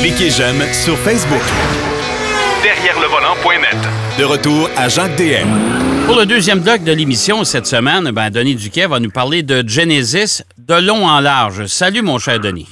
Cliquez 0.00 0.30
j'aime 0.30 0.60
sur 0.72 0.96
Facebook. 0.98 1.42
Derrière 2.62 2.98
le 3.00 3.06
volant.net. 3.06 3.78
De 4.18 4.24
retour 4.24 4.68
à 4.76 4.88
Jacques 4.88 5.16
DM. 5.16 5.46
Pour 6.06 6.18
le 6.18 6.26
deuxième 6.26 6.58
bloc 6.60 6.82
de 6.82 6.92
l'émission 6.92 7.44
cette 7.44 7.66
semaine, 7.66 8.10
ben, 8.10 8.30
Denis 8.30 8.56
Duquet 8.56 8.86
va 8.88 8.98
nous 8.98 9.10
parler 9.10 9.42
de 9.42 9.62
Genesis 9.66 10.42
de 10.58 10.84
long 10.84 11.06
en 11.06 11.20
large. 11.20 11.66
Salut, 11.66 12.02
mon 12.02 12.18
cher 12.18 12.40
Denis. 12.40 12.68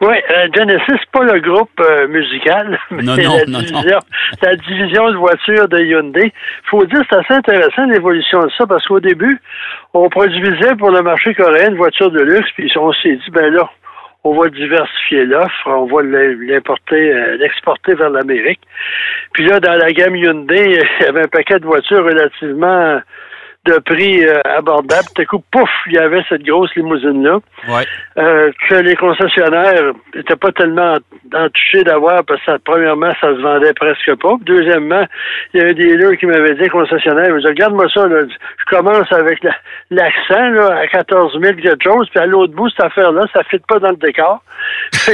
Oui, 0.00 0.14
euh, 0.30 0.48
Genesis, 0.56 1.04
pas 1.12 1.24
le 1.24 1.40
groupe 1.40 1.78
euh, 1.80 2.08
musical, 2.08 2.78
mais 2.90 3.02
Non, 3.02 3.16
non, 3.16 3.36
la, 3.36 3.44
non, 3.44 3.58
division, 3.58 3.98
la 4.42 4.56
division 4.56 5.10
de 5.10 5.16
voitures 5.16 5.68
de 5.68 5.80
Hyundai. 5.80 6.32
faut 6.70 6.86
dire 6.86 7.02
c'est 7.10 7.18
assez 7.18 7.34
intéressant 7.34 7.84
l'évolution 7.84 8.40
de 8.40 8.50
ça, 8.56 8.66
parce 8.66 8.86
qu'au 8.86 9.00
début, 9.00 9.38
on 9.92 10.08
produisait 10.08 10.74
pour 10.78 10.90
le 10.90 11.02
marché 11.02 11.34
coréen 11.34 11.72
une 11.72 11.76
voiture 11.76 12.10
de 12.10 12.20
luxe, 12.20 12.48
puis 12.56 12.72
on 12.76 12.90
s'est 12.94 13.16
dit, 13.16 13.30
ben 13.30 13.52
là, 13.52 13.68
on 14.24 14.38
va 14.38 14.48
diversifier 14.48 15.24
l'offre, 15.24 15.66
on 15.66 15.86
va 15.86 16.02
l'importer, 16.02 17.12
euh, 17.12 17.36
l'exporter 17.38 17.94
vers 17.94 18.10
l'Amérique. 18.10 18.60
Puis 19.32 19.46
là, 19.46 19.60
dans 19.60 19.74
la 19.74 19.92
gamme 19.92 20.16
Hyundai, 20.16 20.64
il 21.00 21.04
y 21.04 21.08
avait 21.08 21.24
un 21.24 21.28
paquet 21.28 21.58
de 21.58 21.66
voitures 21.66 22.04
relativement 22.04 23.00
de 23.70 23.78
prix 23.78 24.24
euh, 24.24 24.40
abordable. 24.44 25.06
Tout 25.14 25.22
à 25.22 25.24
coup, 25.24 25.44
pouf, 25.50 25.70
il 25.86 25.94
y 25.94 25.98
avait 25.98 26.22
cette 26.28 26.42
grosse 26.42 26.74
limousine-là. 26.74 27.38
Ouais. 27.68 27.84
Euh, 28.18 28.50
que 28.68 28.74
les 28.76 28.96
concessionnaires 28.96 29.92
n'étaient 30.14 30.36
pas 30.36 30.52
tellement 30.52 30.96
entouchés 31.34 31.84
d'avoir 31.84 32.24
parce 32.24 32.42
que 32.44 32.56
premièrement, 32.64 33.12
ça 33.20 33.28
se 33.28 33.40
vendait 33.40 33.72
presque 33.74 34.14
pas. 34.16 34.34
Deuxièmement, 34.42 35.04
il 35.54 35.60
y 35.60 35.64
a 35.64 35.68
un 35.68 35.72
dealer 35.72 36.16
qui 36.18 36.26
m'avait 36.26 36.54
dit, 36.54 36.68
concessionnaire, 36.68 37.32
regarde-moi 37.34 37.86
ça, 37.92 38.06
là, 38.06 38.22
je 38.26 38.76
commence 38.76 39.10
avec 39.12 39.42
la- 39.44 39.56
l'accent 39.90 40.50
là, 40.50 40.78
à 40.80 40.86
14 40.88 41.38
000 41.40 41.54
quelque 41.56 41.84
chose, 41.84 42.08
puis 42.10 42.20
à 42.20 42.26
l'autre 42.26 42.52
bout, 42.54 42.68
cette 42.70 42.84
affaire-là, 42.86 43.26
ça 43.32 43.40
ne 43.40 43.44
fit 43.44 43.62
pas 43.68 43.78
dans 43.78 43.90
le 43.90 43.96
décor. 43.96 44.42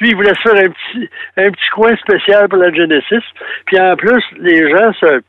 Lui, 0.00 0.10
il 0.10 0.16
voulait 0.16 0.34
se 0.34 0.40
faire 0.48 0.56
un 0.64 0.68
petit, 0.68 1.08
un 1.36 1.50
petit 1.50 1.68
coin 1.74 1.94
spécial 1.96 2.48
pour 2.48 2.58
la 2.58 2.72
Genesis. 2.72 3.24
Puis 3.66 3.78
en 3.80 3.96
plus, 3.96 4.22
les 4.38 4.68
gens 4.70 4.92
se 4.94 5.20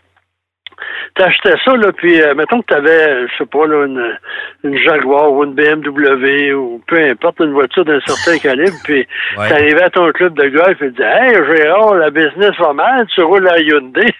T'achetais 1.15 1.53
ça, 1.63 1.75
là, 1.77 1.93
puis 1.93 2.21
euh, 2.21 2.33
mettons 2.35 2.61
que 2.61 2.67
t'avais, 2.73 3.25
je 3.27 3.37
sais 3.37 3.45
pas, 3.45 3.65
là, 3.67 3.85
une, 3.85 4.17
une 4.65 4.77
Jaguar 4.77 5.31
ou 5.31 5.45
une 5.45 5.53
BMW 5.53 6.51
ou 6.53 6.81
peu 6.87 6.97
importe, 6.99 7.39
une 7.39 7.53
voiture 7.53 7.85
d'un 7.85 8.01
certain 8.05 8.37
calibre, 8.37 8.75
puis 8.83 9.07
Ouais. 9.37 9.47
t'arrivais 9.49 9.83
à 9.83 9.89
ton 9.89 10.11
club 10.11 10.33
de 10.33 10.49
golf 10.49 10.81
et 10.81 10.87
tu 10.87 10.91
disais 10.91 11.05
Hey 11.05 11.35
Gérard, 11.55 11.95
la 11.95 12.09
business 12.09 12.51
va 12.59 12.73
mal, 12.73 13.05
tu 13.13 13.21
roules 13.21 13.47
à 13.47 13.59
Hyundai. 13.59 14.13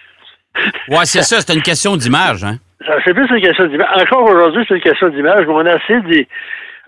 Ouais, 0.88 1.04
c'est 1.04 1.20
ça, 1.22 1.36
c'est 1.42 1.52
une 1.54 1.60
question 1.62 1.96
d'image, 1.96 2.42
hein? 2.44 2.56
C'est 3.04 3.12
plus 3.12 3.26
une 3.28 3.42
question 3.42 3.66
d'image. 3.66 3.88
Encore 4.02 4.22
aujourd'hui, 4.30 4.64
c'est 4.66 4.76
une 4.76 4.80
question 4.80 5.08
d'image, 5.10 5.44
mais 5.46 5.52
on 5.52 5.66
a 5.66 5.76
essayé 5.76 6.00
de, 6.00 6.26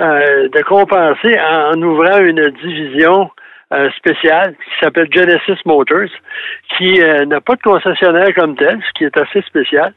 euh, 0.00 0.48
de 0.48 0.62
compenser 0.62 1.38
en, 1.38 1.72
en 1.76 1.82
ouvrant 1.82 2.18
une 2.20 2.48
division 2.62 3.30
euh, 3.72 3.90
spéciale 3.92 4.54
qui 4.54 4.84
s'appelle 4.84 5.08
Genesis 5.12 5.60
Motors, 5.66 6.08
qui 6.76 7.02
euh, 7.02 7.26
n'a 7.26 7.40
pas 7.40 7.54
de 7.54 7.62
concessionnaire 7.62 8.34
comme 8.34 8.56
tel, 8.56 8.80
ce 8.82 8.92
qui 8.96 9.04
est 9.04 9.16
assez 9.16 9.42
spécial. 9.42 9.92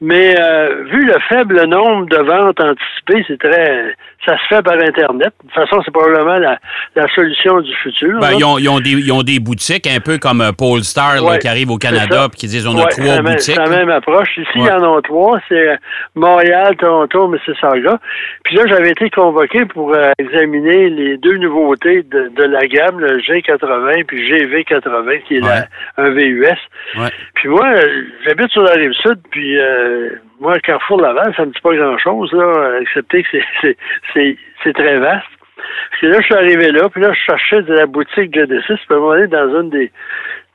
Mais 0.00 0.34
euh, 0.38 0.84
vu 0.90 1.04
le 1.06 1.14
faible 1.28 1.64
nombre 1.66 2.06
de 2.06 2.16
ventes 2.16 2.60
anticipées, 2.60 3.24
c'est 3.28 3.38
très, 3.38 3.94
ça 4.26 4.36
se 4.36 4.42
fait 4.54 4.62
par 4.62 4.74
Internet. 4.74 5.32
De 5.42 5.48
toute 5.48 5.52
façon, 5.52 5.80
c'est 5.84 5.92
probablement 5.92 6.38
la, 6.38 6.58
la 6.96 7.08
solution 7.14 7.60
du 7.60 7.72
futur. 7.76 8.18
Ben, 8.20 8.32
ils, 8.36 8.44
ont, 8.44 8.58
ils 8.58 8.68
ont 8.68 8.80
des, 8.80 8.90
ils 8.90 9.12
ont 9.12 9.22
des 9.22 9.38
boutiques 9.38 9.86
un 9.86 10.00
peu 10.00 10.18
comme 10.18 10.40
euh, 10.40 10.52
Polestar 10.52 11.14
là, 11.16 11.22
Ouais, 11.22 11.38
qui 11.38 11.48
arrive 11.48 11.70
au 11.70 11.78
Canada 11.78 12.28
puis 12.28 12.40
qui 12.40 12.46
disent 12.48 12.66
on 12.66 12.72
a 12.76 12.84
Ouais, 12.84 12.88
trois 12.90 13.04
c'est 13.04 13.16
la 13.16 13.22
même- 13.22 13.32
boutiques. 13.34 13.54
C'est 13.54 13.60
la 13.62 13.68
même 13.70 13.88
approche. 13.90 14.28
Ici, 14.36 14.48
Ouais. 14.58 14.64
il 14.64 14.66
y 14.66 14.70
en 14.70 14.96
a 14.96 15.00
trois. 15.02 15.40
C'est 15.48 15.68
euh, 15.68 15.76
Montréal, 16.16 16.76
Toronto, 16.76 17.28
Mississauga. 17.28 17.98
Puis 18.44 18.56
là, 18.56 18.64
j'avais 18.66 18.90
été 18.90 19.08
convoqué 19.10 19.64
pour 19.66 19.94
euh, 19.94 20.10
examiner 20.18 20.90
les 20.90 21.16
deux 21.18 21.36
nouveautés 21.38 22.02
de, 22.02 22.30
de 22.36 22.42
la 22.44 22.66
gamme, 22.66 22.98
le 23.00 23.18
G80 23.18 24.04
puis 24.06 24.28
GV80, 24.30 25.22
qui 25.22 25.36
est 25.36 25.40
la- 25.40 25.66
un 25.98 26.10
VUS. 26.10 26.58
Puis 27.34 27.48
moi, 27.48 27.68
j'habite 28.26 28.50
sur 28.50 28.62
la 28.62 28.72
rive 28.72 28.92
sud, 28.94 29.18
puis 29.30 29.58
euh, 29.58 29.83
moi, 30.40 30.58
Carrefour 30.60 31.00
Laval, 31.00 31.32
ça 31.36 31.44
me 31.44 31.52
dit 31.52 31.60
pas 31.62 31.74
grand-chose, 31.74 32.32
là, 32.32 32.78
excepté 32.80 33.22
que 33.22 33.38
c'est- 34.14 34.72
très 34.72 34.98
vaste. 34.98 35.26
Parce 35.90 36.00
que 36.00 36.06
là, 36.06 36.16
je 36.20 36.24
suis 36.24 36.34
arrivé 36.34 36.72
là, 36.72 36.88
puis 36.88 37.00
là, 37.00 37.12
je 37.12 37.20
cherchais 37.20 37.62
de 37.62 37.74
la 37.74 37.86
boutique 37.86 38.34
Genesis, 38.34 38.64
puis 38.86 38.86
à 38.90 38.94
un 38.94 39.00
moment 39.00 39.26
dans 39.26 39.60
une 39.60 39.70
des, 39.70 39.90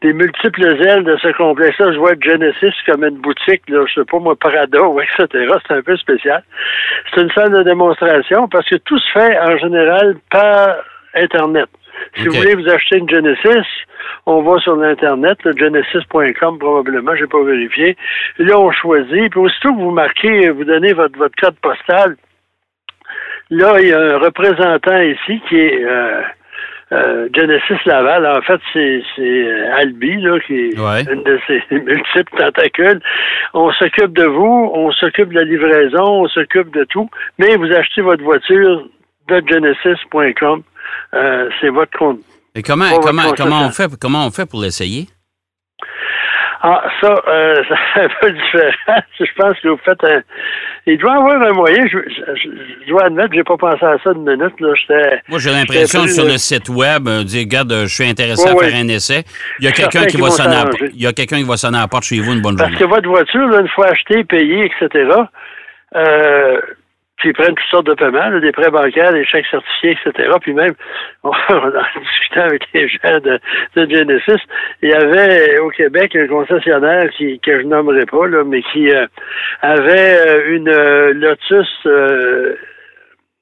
des 0.01 0.13
multiples 0.13 0.65
ailes 0.65 1.03
de 1.03 1.17
ce 1.17 1.29
complexe-là, 1.35 1.91
je 1.93 1.97
vois 1.97 2.13
Genesis 2.19 2.73
comme 2.85 3.03
une 3.03 3.17
boutique, 3.17 3.63
là, 3.69 3.85
je 3.87 3.99
sais 4.01 4.05
pas 4.05 4.19
moi, 4.19 4.35
Prada 4.35 4.81
ou 4.83 4.99
etc. 5.01 5.27
C'est 5.67 5.73
un 5.73 5.81
peu 5.81 5.97
spécial. 5.97 6.43
C'est 7.13 7.21
une 7.21 7.31
salle 7.31 7.51
de 7.51 7.63
démonstration 7.63 8.47
parce 8.47 8.67
que 8.67 8.75
tout 8.77 8.99
se 8.99 9.11
fait 9.11 9.39
en 9.39 9.57
général 9.57 10.17
par 10.31 10.75
Internet. 11.15 11.69
Si 12.15 12.27
vous 12.27 12.33
voulez 12.35 12.55
vous 12.55 12.69
acheter 12.69 12.97
une 12.97 13.09
Genesis, 13.09 13.65
on 14.25 14.41
va 14.41 14.59
sur 14.59 14.75
l'Internet, 14.75 15.37
genesis.com 15.57 16.59
probablement, 16.59 17.15
j'ai 17.15 17.27
pas 17.27 17.43
vérifié. 17.43 17.95
Là, 18.37 18.59
on 18.59 18.71
choisit, 18.71 19.29
puis 19.31 19.39
aussitôt 19.39 19.73
que 19.73 19.79
vous 19.79 19.91
marquez, 19.91 20.49
vous 20.49 20.63
donnez 20.63 20.93
votre, 20.93 21.17
votre 21.17 21.35
code 21.35 21.55
postal, 21.61 22.15
là, 23.49 23.79
il 23.81 23.87
y 23.89 23.93
a 23.93 23.99
un 23.99 24.17
représentant 24.17 24.99
ici 25.01 25.41
qui 25.47 25.59
est 25.59 25.83
euh, 25.83 26.21
euh, 26.91 27.29
Genesis 27.35 27.77
Laval. 27.85 28.25
En 28.25 28.41
fait, 28.41 28.59
c'est 28.73 29.01
euh, 29.19 29.73
Albi, 29.77 30.17
là, 30.21 30.39
qui 30.39 30.55
est 30.69 30.79
Ouais. 30.79 31.03
une 31.11 31.23
de 31.23 31.39
ces 31.47 31.61
multiples 31.71 32.37
tentacules. 32.37 33.01
On 33.53 33.71
s'occupe 33.73 34.13
de 34.13 34.25
vous, 34.25 34.71
on 34.73 34.91
s'occupe 34.91 35.29
de 35.29 35.35
la 35.35 35.43
livraison, 35.43 36.23
on 36.23 36.27
s'occupe 36.27 36.71
de 36.73 36.83
tout, 36.85 37.09
mais 37.37 37.55
vous 37.57 37.71
achetez 37.73 38.01
votre 38.01 38.23
voiture 38.23 38.87
de 39.27 39.43
genesis.com. 39.47 40.63
Euh, 41.13 41.49
c'est 41.59 41.69
votre 41.69 41.97
compte. 41.97 42.19
Et 42.55 42.61
comment, 42.63 42.99
comment, 42.99 43.31
comment, 43.35 43.61
on 43.65 43.69
fait, 43.71 43.89
comment 43.99 44.25
on 44.25 44.31
fait 44.31 44.45
pour 44.49 44.61
l'essayer? 44.61 45.07
Ah, 46.61 46.83
ça, 46.99 47.15
euh, 47.27 47.55
c'est 47.93 48.01
un 48.01 48.09
peu 48.19 48.31
différent. 48.33 48.71
Je 49.19 49.25
pense 49.37 49.59
que 49.61 49.69
vous 49.69 49.79
faites 49.85 50.03
un. 50.03 50.21
Il 50.85 50.97
doit 50.97 51.13
y 51.13 51.15
avoir 51.15 51.41
un 51.41 51.53
moyen. 51.53 51.87
Je, 51.87 51.97
je- 51.99 52.35
je- 52.35 52.83
je 52.85 52.89
dois 52.89 53.05
admettre, 53.05 53.33
j'ai 53.33 53.43
pas 53.43 53.55
pensé 53.55 53.85
à 53.85 53.97
ça 54.03 54.11
une 54.11 54.25
minute. 54.29 54.59
Là. 54.59 54.73
Moi, 55.29 55.39
j'ai 55.39 55.51
l'impression 55.51 56.05
sur 56.07 56.25
le 56.25 56.37
site 56.37 56.67
web, 56.67 57.07
euh, 57.07 57.23
dire, 57.23 57.41
regarde, 57.41 57.71
je 57.83 57.93
suis 57.93 58.03
intéressé 58.05 58.47
à 58.49 58.55
faire 58.55 58.75
un 58.75 58.87
essai. 58.89 59.23
Il 59.59 59.65
y 59.65 59.67
a 59.67 59.71
quelqu'un 59.71 60.05
qui 60.05 60.17
va 60.17 60.29
sonner 60.31 60.55
à, 60.55 60.59
s'arranger. 60.61 60.89
il 60.93 61.01
y 61.01 61.07
a 61.07 61.13
quelqu'un 61.13 61.37
qui 61.37 61.43
va 61.43 61.55
sonner 61.57 61.77
à 61.77 61.81
la 61.81 61.87
porte 61.87 62.03
chez 62.03 62.19
vous 62.19 62.33
une 62.33 62.41
bonne 62.41 62.57
Parce 62.57 62.71
journée. 62.71 62.85
que 62.85 62.89
votre 62.89 63.07
voiture, 63.07 63.47
là, 63.47 63.61
une 63.61 63.69
fois 63.69 63.87
achetée, 63.87 64.23
payée, 64.25 64.65
etc., 64.65 65.09
euh, 65.95 66.59
puis 67.19 67.29
ils 67.29 67.33
prennent 67.33 67.53
toutes 67.53 67.69
sortes 67.69 67.85
de 67.85 67.93
paiements, 67.93 68.29
là, 68.29 68.39
des 68.39 68.51
prêts 68.51 68.71
bancaires, 68.71 69.11
des 69.11 69.25
chèques 69.25 69.45
certifiés, 69.51 69.97
etc. 70.05 70.31
Puis 70.41 70.53
même, 70.53 70.73
on, 71.23 71.29
en 71.29 71.99
discutant 72.01 72.43
avec 72.45 72.63
les 72.73 72.87
gens 72.87 73.19
de, 73.19 73.39
de 73.75 73.95
Genesis, 73.95 74.41
il 74.81 74.89
y 74.89 74.93
avait 74.93 75.59
au 75.59 75.69
Québec 75.69 76.15
un 76.15 76.27
concessionnaire 76.27 77.09
qui, 77.11 77.39
que 77.39 77.61
je 77.61 77.65
nommerai 77.65 78.05
pas, 78.05 78.25
là, 78.27 78.43
mais 78.45 78.61
qui 78.63 78.89
euh, 78.89 79.05
avait 79.61 80.17
euh, 80.27 80.55
une 80.55 80.69
euh, 80.69 81.13
Lotus 81.13 81.67
euh, 81.85 82.55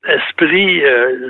Esprit 0.07 0.83
euh, 0.83 1.29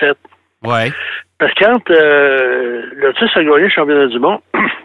007. 0.00 0.16
Ouais. 0.64 0.90
Parce 1.38 1.52
que 1.54 1.64
quand 1.64 1.90
euh, 1.90 2.82
Lotus 2.96 3.36
a 3.36 3.44
gagné 3.44 3.64
le 3.64 3.68
championnat 3.68 4.06
du 4.06 4.18
monde, 4.18 4.40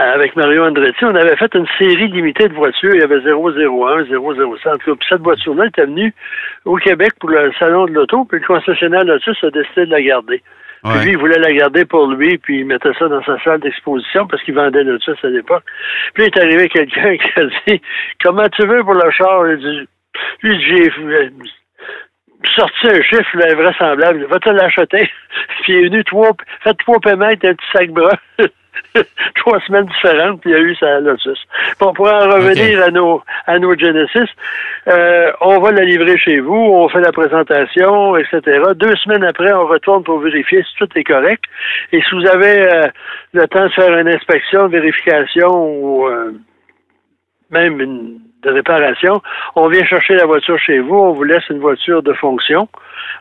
avec 0.00 0.34
Mario 0.36 0.64
Andretti, 0.64 1.04
on 1.04 1.14
avait 1.14 1.36
fait 1.36 1.54
une 1.54 1.66
série 1.78 2.08
limitée 2.08 2.48
de 2.48 2.54
voitures. 2.54 2.94
Il 2.94 3.00
y 3.00 3.04
avait 3.04 3.20
001, 3.20 4.04
005. 4.06 4.72
En 4.72 4.78
tout 4.78 4.90
cas, 4.90 4.96
puis 4.98 5.06
cette 5.08 5.20
voiture-là 5.22 5.66
était 5.66 5.84
venue 5.86 6.12
au 6.64 6.76
Québec 6.76 7.12
pour 7.20 7.30
le 7.30 7.52
salon 7.58 7.86
de 7.86 7.92
l'auto, 7.92 8.24
puis 8.24 8.40
le 8.40 8.46
concessionnaire 8.46 9.04
Lotus 9.04 9.42
a 9.44 9.50
décidé 9.50 9.86
de 9.86 9.90
la 9.90 10.02
garder. 10.02 10.42
Puis 10.82 10.92
Ouais. 10.92 11.04
lui, 11.04 11.10
il 11.12 11.18
voulait 11.18 11.38
la 11.38 11.52
garder 11.52 11.84
pour 11.84 12.06
lui, 12.06 12.38
puis 12.38 12.60
il 12.60 12.66
mettait 12.66 12.94
ça 12.98 13.06
dans 13.08 13.22
sa 13.24 13.38
salle 13.42 13.60
d'exposition 13.60 14.26
parce 14.26 14.42
qu'il 14.44 14.54
vendait 14.54 14.82
Lotus 14.84 15.22
à 15.22 15.28
l'époque. 15.28 15.64
Puis 16.14 16.24
il 16.24 16.26
est 16.26 16.38
arrivé 16.42 16.68
quelqu'un 16.70 17.16
qui 17.18 17.40
a 17.40 17.44
dit 17.66 17.82
Comment 18.22 18.48
tu 18.48 18.66
veux 18.66 18.82
pour 18.82 18.94
le 18.94 19.10
char? 19.10 19.46
Il 19.50 19.58
dit, 19.58 19.88
lui, 20.42 20.60
j'ai 20.66 20.90
sorti 22.56 22.88
un 22.88 23.02
chiffre 23.02 23.36
là, 23.36 23.52
invraisemblable. 23.52 24.24
Va 24.30 24.38
te 24.38 24.48
l'acheter. 24.50 25.10
Puis 25.62 25.74
il 25.74 25.76
est 25.76 25.88
venu 25.88 26.04
trois, 26.04 26.30
fait 26.64 26.74
trois 26.74 26.98
paiements 27.00 27.26
avec 27.26 27.44
un 27.44 27.54
petit 27.54 27.66
sac 27.74 27.90
brun. 27.90 28.16
trois 29.36 29.60
semaines 29.60 29.86
différentes, 29.86 30.40
puis 30.40 30.50
il 30.50 30.52
y 30.52 30.56
a 30.56 30.62
eu 30.62 30.74
sa 30.76 31.00
Lotus. 31.00 31.38
Bon, 31.78 31.92
pour 31.92 32.06
en 32.06 32.20
revenir 32.20 32.82
à 32.82 32.90
nos 32.90 33.22
à 33.46 33.58
nos 33.58 33.76
Genesis, 33.76 34.30
euh, 34.88 35.32
on 35.40 35.58
va 35.60 35.72
la 35.72 35.84
livrer 35.84 36.18
chez 36.18 36.40
vous, 36.40 36.54
on 36.54 36.88
fait 36.88 37.00
la 37.00 37.12
présentation, 37.12 38.16
etc. 38.16 38.40
Deux 38.74 38.96
semaines 38.96 39.24
après, 39.24 39.52
on 39.52 39.66
retourne 39.66 40.02
pour 40.04 40.18
vérifier 40.18 40.62
si 40.62 40.74
tout 40.78 40.88
est 40.96 41.04
correct. 41.04 41.44
Et 41.92 42.00
si 42.02 42.14
vous 42.14 42.26
avez 42.26 42.62
euh, 42.62 42.88
le 43.32 43.46
temps 43.48 43.64
de 43.64 43.72
faire 43.72 43.96
une 43.96 44.08
inspection, 44.08 44.66
une 44.66 44.72
vérification 44.72 45.48
ou 45.50 46.06
euh, 46.06 46.32
même 47.50 47.80
une 47.80 48.20
de 48.42 48.50
réparation, 48.50 49.20
on 49.54 49.68
vient 49.68 49.84
chercher 49.84 50.14
la 50.14 50.24
voiture 50.24 50.58
chez 50.58 50.78
vous, 50.78 50.94
on 50.94 51.12
vous 51.12 51.24
laisse 51.24 51.46
une 51.50 51.58
voiture 51.58 52.02
de 52.02 52.12
fonction. 52.14 52.68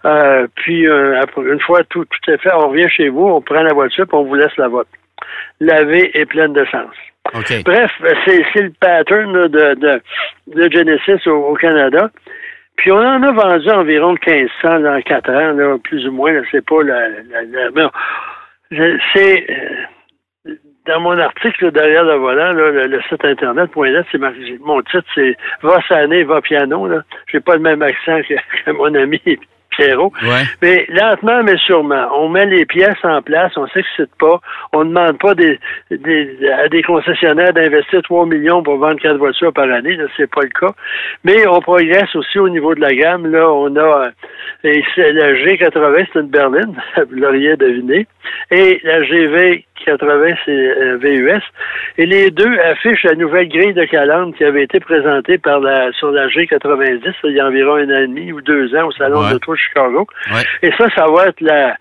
Euh, 0.06 0.47
puis 0.56 0.88
euh, 0.88 1.21
une 1.38 1.59
fois 1.59 1.83
tout, 1.89 2.06
tout 2.06 2.31
est 2.31 2.38
fait, 2.38 2.53
on 2.53 2.69
revient 2.69 2.89
chez 2.89 3.09
vous, 3.09 3.25
on 3.27 3.41
prend 3.41 3.61
la 3.61 3.73
voiture, 3.73 4.07
puis 4.07 4.17
on 4.17 4.23
vous 4.23 4.35
laisse 4.35 4.56
la 4.57 4.67
vôtre. 4.67 4.89
Lavée 5.59 6.11
et 6.13 6.25
pleine 6.25 6.53
d'essence. 6.53 6.95
OK. 7.33 7.63
Bref, 7.63 7.91
c'est 8.25 8.61
le 8.61 8.71
pattern 8.79 9.33
là, 9.33 9.47
de, 9.47 9.75
de, 9.75 10.01
de 10.47 10.71
Genesis 10.71 11.27
au, 11.27 11.50
au 11.50 11.53
Canada. 11.56 12.09
Puis 12.77 12.91
on 12.91 12.97
en 12.97 13.21
a 13.21 13.31
vendu 13.31 13.69
environ 13.69 14.15
1500 14.25 14.79
dans 14.79 15.01
4 15.01 15.29
ans, 15.29 15.51
là, 15.51 15.77
plus 15.83 16.07
ou 16.07 16.11
moins. 16.13 16.33
C'est 16.50 16.65
pas 16.65 16.81
la... 16.83 17.09
c'est... 19.13 19.45
Euh, 19.50 20.56
dans 20.88 21.01
mon 21.01 21.19
article 21.19 21.71
derrière 21.71 22.03
le 22.03 22.15
volant, 22.15 22.51
le, 22.53 23.01
site 23.09 23.23
internet.net, 23.23 24.06
c'est 24.11 24.17
mon 24.61 24.81
titre, 24.81 25.06
c'est 25.13 25.38
Va 25.61 25.79
saner, 25.88 26.23
va 26.23 26.41
piano. 26.41 26.88
Là. 26.88 27.03
J'ai 27.27 27.41
pas 27.41 27.56
le 27.56 27.61
même 27.61 27.81
accent 27.81 28.21
que 28.65 28.71
mon 28.71 28.95
ami 28.95 29.21
mais 30.61 30.85
lentement, 30.89 31.43
mais 31.43 31.57
sûrement. 31.57 32.07
On 32.15 32.29
met 32.29 32.45
les 32.45 32.65
pièces 32.65 33.03
en 33.03 33.21
place, 33.21 33.51
on 33.57 33.67
s'excite 33.67 34.13
pas, 34.19 34.39
on 34.73 34.83
ne 34.83 34.89
demande 34.89 35.17
pas 35.19 35.35
des, 35.35 35.59
à 35.91 36.67
des 36.67 36.83
concessionnaires 36.83 37.53
d'investir 37.53 38.01
3 38.03 38.25
millions 38.25 38.63
pour 38.63 38.77
vendre 38.77 38.99
4 38.99 39.17
voitures 39.17 39.53
par 39.53 39.69
année, 39.71 39.97
c'est 40.17 40.29
pas 40.29 40.41
le 40.41 40.49
cas. 40.49 40.73
Mais 41.23 41.47
on 41.47 41.59
progresse 41.61 42.15
aussi 42.15 42.39
au 42.39 42.49
niveau 42.49 42.75
de 42.75 42.81
la 42.81 42.93
gamme. 42.93 43.27
Là, 43.31 43.51
on 43.51 43.75
a 43.75 44.11
euh, 44.65 44.81
la 44.97 45.33
G80, 45.33 46.07
c'est 46.13 46.19
une 46.19 46.27
berline, 46.27 46.75
vous 46.97 47.15
l'auriez 47.15 47.55
deviné, 47.55 48.07
et 48.51 48.79
la 48.83 49.03
GV 49.03 49.65
80, 49.85 50.33
c'est 50.45 50.51
euh, 50.51 50.97
VUS. 50.97 51.41
Et 51.97 52.05
les 52.05 52.31
deux 52.31 52.59
affichent 52.59 53.03
la 53.03 53.15
nouvelle 53.15 53.49
grille 53.49 53.73
de 53.73 53.85
calandre 53.85 54.35
qui 54.35 54.43
avait 54.43 54.63
été 54.63 54.79
présentée 54.79 55.37
par 55.37 55.59
la, 55.59 55.91
sur 55.93 56.11
la 56.11 56.27
G90 56.27 57.13
il 57.23 57.35
y 57.35 57.39
a 57.39 57.47
environ 57.47 57.75
un 57.75 57.89
an 57.89 58.01
et 58.01 58.07
demi 58.07 58.31
ou 58.31 58.41
deux 58.41 58.75
ans 58.75 58.87
au 58.87 58.91
Salon 58.91 59.21
de 59.29 59.33
de 59.33 59.55
Chicago. 59.55 60.07
Et 60.61 60.71
ça, 60.77 60.87
ça 60.95 61.05
va 61.07 61.27
être 61.27 61.41
la, 61.41 61.75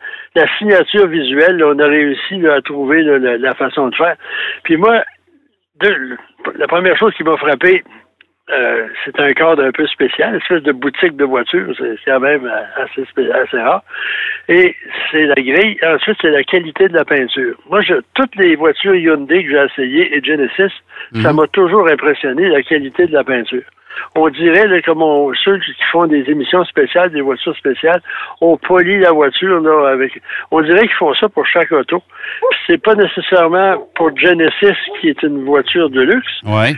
signature 0.58 1.06
visuelle. 1.06 1.62
on 1.64 1.78
a 1.78 1.86
réussi 1.86 2.46
à 2.46 2.60
trouver 2.62 3.02
la, 3.02 3.54
façon 3.54 3.88
de 3.88 3.94
faire. 3.96 4.16
Puis 4.62 4.76
moi, 4.76 5.02
la 6.56 6.66
première 6.66 6.96
chose 6.96 7.12
qui 7.14 7.24
m'a 7.24 7.36
frappé, 7.36 7.82
euh, 8.50 8.86
c'est 9.04 9.20
un 9.20 9.32
cadre 9.32 9.62
un 9.62 9.72
peu 9.72 9.86
spécial, 9.86 10.30
une 10.30 10.40
espèce 10.40 10.62
de 10.62 10.72
boutique 10.72 11.16
de 11.16 11.24
voitures, 11.24 11.74
c'est 11.76 11.96
quand 12.06 12.20
même 12.20 12.50
assez, 12.76 13.04
assez 13.30 13.58
rare. 13.58 13.82
Et 14.48 14.74
c'est 15.10 15.26
la 15.26 15.34
grille. 15.34 15.78
Ensuite, 15.84 16.16
c'est 16.22 16.30
la 16.30 16.42
qualité 16.44 16.88
de 16.88 16.94
la 16.94 17.04
peinture. 17.04 17.56
Moi, 17.68 17.82
je, 17.82 17.94
toutes 18.14 18.34
les 18.36 18.56
voitures 18.56 18.94
Hyundai 18.94 19.44
que 19.44 19.50
j'ai 19.50 19.64
essayées 19.64 20.16
et 20.16 20.24
Genesis, 20.24 20.72
ça 21.22 21.32
mhm. 21.32 21.36
m'a 21.36 21.46
toujours 21.48 21.88
impressionné, 21.88 22.48
la 22.48 22.62
qualité 22.62 23.06
de 23.06 23.12
la 23.12 23.24
peinture. 23.24 23.64
On 24.14 24.28
dirait, 24.28 24.82
comme 24.82 25.02
ceux 25.44 25.58
qui 25.58 25.72
font 25.90 26.06
des 26.06 26.22
émissions 26.30 26.64
spéciales, 26.64 27.10
des 27.10 27.20
voitures 27.20 27.56
spéciales, 27.56 28.00
on 28.40 28.56
polie 28.56 28.98
la 28.98 29.12
voiture 29.12 29.60
là, 29.60 29.90
avec. 29.90 30.22
On 30.50 30.60
dirait 30.62 30.82
qu'ils 30.86 30.96
font 30.96 31.14
ça 31.14 31.28
pour 31.28 31.46
chaque 31.46 31.72
auto. 31.72 32.02
C'est 32.66 32.82
pas 32.82 32.94
nécessairement 32.94 33.76
pour 33.94 34.16
Genesis, 34.16 34.76
qui 35.00 35.08
est 35.08 35.22
une 35.22 35.44
voiture 35.44 35.90
de 35.90 36.02
luxe. 36.02 36.42
Ouais. 36.44 36.74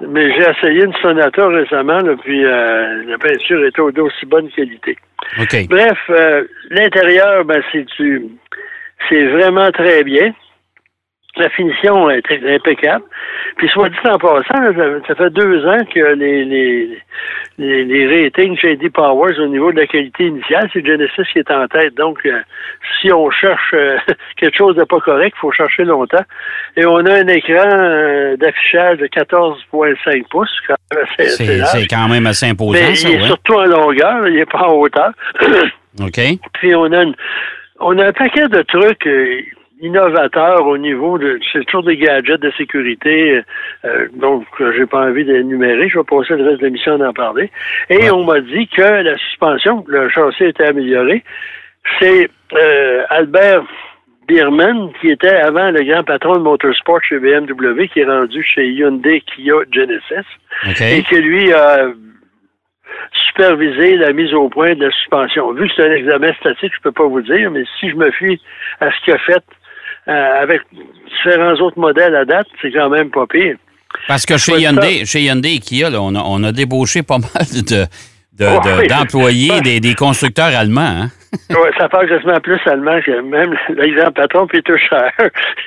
Mais 0.00 0.32
j'ai 0.32 0.50
essayé 0.50 0.84
une 0.84 0.94
Sonata 0.94 1.46
récemment, 1.48 2.00
puis 2.22 2.44
euh, 2.44 3.04
la 3.06 3.18
peinture 3.18 3.64
était 3.64 3.92
d'aussi 3.92 4.26
bonne 4.26 4.50
qualité. 4.50 4.96
Bref, 5.68 5.98
euh, 6.10 6.44
l'intérieur, 6.70 7.44
ben, 7.44 7.62
c'est 7.72 7.86
c'est 9.08 9.26
vraiment 9.26 9.70
très 9.70 10.02
bien. 10.04 10.32
La 11.36 11.48
finition 11.50 12.10
est 12.10 12.24
impeccable. 12.30 13.04
Puis 13.56 13.68
soit 13.68 13.88
dit 13.88 13.96
en 14.04 14.18
passant, 14.18 15.02
ça 15.06 15.14
fait 15.14 15.30
deux 15.30 15.66
ans 15.66 15.84
que 15.92 16.14
les, 16.14 16.44
les, 16.44 16.98
les, 17.58 17.84
les 17.84 18.24
ratings 18.24 18.56
JD 18.56 18.90
Powers 18.92 19.38
au 19.40 19.46
niveau 19.46 19.72
de 19.72 19.80
la 19.80 19.86
qualité 19.86 20.26
initiale, 20.26 20.68
c'est 20.72 20.84
Genesis 20.84 21.22
qui 21.32 21.38
est 21.38 21.50
en 21.50 21.66
tête. 21.68 21.94
Donc, 21.94 22.18
euh, 22.26 22.40
si 23.00 23.12
on 23.12 23.30
cherche 23.30 23.74
euh, 23.74 23.96
quelque 24.36 24.56
chose 24.56 24.76
de 24.76 24.84
pas 24.84 25.00
correct, 25.00 25.34
il 25.36 25.40
faut 25.40 25.52
chercher 25.52 25.84
longtemps. 25.84 26.24
Et 26.76 26.84
on 26.84 26.98
a 26.98 27.14
un 27.14 27.28
écran 27.28 27.68
euh, 27.72 28.36
d'affichage 28.36 28.98
de 28.98 29.06
14,5 29.06 30.28
pouces. 30.28 30.50
C'est 31.16 31.86
quand 31.88 32.08
même 32.08 32.26
assez 32.26 32.46
imposant, 32.46 32.72
Mais 32.72 32.98
il 32.98 33.14
est 33.14 33.26
surtout 33.26 33.54
en 33.54 33.64
longueur, 33.64 34.26
il 34.28 34.34
n'est 34.34 34.46
pas 34.46 34.68
en 34.68 34.74
hauteur. 34.74 35.10
OK. 36.00 36.20
Puis 36.54 36.74
on 36.74 36.92
a 36.92 37.04
on 37.80 37.98
a 37.98 38.06
un 38.06 38.12
paquet 38.12 38.48
de 38.48 38.62
trucs 38.62 39.08
innovateur 39.80 40.66
au 40.66 40.78
niveau 40.78 41.18
de 41.18 41.38
c'est 41.52 41.64
toujours 41.64 41.84
des 41.84 41.96
gadgets 41.96 42.40
de 42.40 42.50
sécurité 42.52 43.42
euh, 43.84 44.08
donc 44.14 44.44
j'ai 44.76 44.86
pas 44.86 45.06
envie 45.06 45.24
d'énumérer 45.24 45.88
je 45.88 45.98
vais 45.98 46.04
passer 46.04 46.36
le 46.36 46.44
reste 46.44 46.60
de 46.60 46.66
l'émission 46.66 46.98
d'en 46.98 47.12
parler. 47.12 47.50
Et 47.90 48.10
on 48.10 48.24
m'a 48.24 48.40
dit 48.40 48.68
que 48.68 48.82
la 48.82 49.16
suspension 49.16 49.84
le 49.86 50.08
châssis 50.08 50.44
était 50.44 50.66
amélioré. 50.66 51.24
C'est 52.00 52.28
euh, 52.54 53.02
Albert 53.10 53.64
Bierman 54.26 54.90
qui 55.00 55.10
était 55.10 55.34
avant 55.34 55.70
le 55.70 55.82
grand 55.82 56.04
patron 56.04 56.36
de 56.36 56.42
motorsport 56.42 57.02
chez 57.02 57.18
BMW 57.18 57.88
qui 57.92 58.00
est 58.00 58.06
rendu 58.06 58.42
chez 58.42 58.68
Hyundai 58.68 59.20
Kia 59.20 59.54
Genesis 59.70 60.26
et 60.80 61.02
qui 61.02 61.16
lui 61.16 61.52
a 61.52 61.90
supervisé 63.28 63.96
la 63.96 64.12
mise 64.12 64.32
au 64.32 64.48
point 64.48 64.74
de 64.74 64.84
la 64.84 64.90
suspension. 64.92 65.52
Vu 65.52 65.68
que 65.68 65.74
c'est 65.76 65.86
un 65.86 65.92
examen 65.92 66.32
statique, 66.34 66.72
je 66.74 66.80
peux 66.80 66.92
pas 66.92 67.06
vous 67.06 67.20
dire, 67.20 67.50
mais 67.50 67.64
si 67.78 67.90
je 67.90 67.96
me 67.96 68.10
fie 68.12 68.40
à 68.80 68.90
ce 68.90 69.04
qu'il 69.04 69.12
a 69.12 69.18
fait 69.18 69.44
euh, 70.08 70.42
avec 70.42 70.60
différents 71.08 71.54
autres 71.54 71.78
modèles 71.78 72.14
à 72.14 72.24
date, 72.24 72.46
c'est 72.60 72.70
quand 72.72 72.90
même 72.90 73.10
pas 73.10 73.26
pire. 73.26 73.56
Parce 74.08 74.26
que 74.26 74.36
chez 74.36 74.60
Hyundai, 74.60 75.04
chez 75.06 75.20
Hyundai 75.22 75.54
et 75.54 75.58
Kia, 75.60 75.88
on, 75.92 76.14
a, 76.14 76.22
on, 76.24 76.42
a, 76.42 76.52
débauché 76.52 77.02
pas 77.02 77.18
mal 77.18 77.46
de, 77.68 77.86
d'employés 78.88 79.60
des, 79.60 79.94
constructeurs 79.94 80.54
allemands. 80.54 81.02
Hein? 81.04 81.10
oui, 81.50 81.68
ça 81.78 81.88
parle 81.88 82.08
quasiment 82.08 82.40
plus 82.40 82.60
allemand 82.66 83.00
que 83.00 83.20
même 83.20 83.56
le 83.68 83.94
grand 83.94 84.12
patron 84.12 84.46
Peter 84.46 84.74
Scher. 84.78 85.10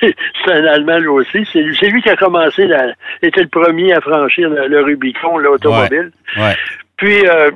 c'est 0.00 0.52
un 0.52 0.64
Allemand 0.66 0.98
lui 0.98 1.08
aussi. 1.08 1.46
C'est 1.52 1.60
lui, 1.60 2.02
qui 2.02 2.10
a 2.10 2.16
commencé, 2.16 2.66
la, 2.66 2.92
était 3.22 3.42
le 3.42 3.48
premier 3.48 3.92
à 3.92 4.00
franchir 4.00 4.48
le, 4.50 4.82
Rubicon, 4.82 5.38
l'automobile. 5.38 6.10
Ouais, 6.36 6.54
Puis, 6.96 7.26
euh, 7.26 7.50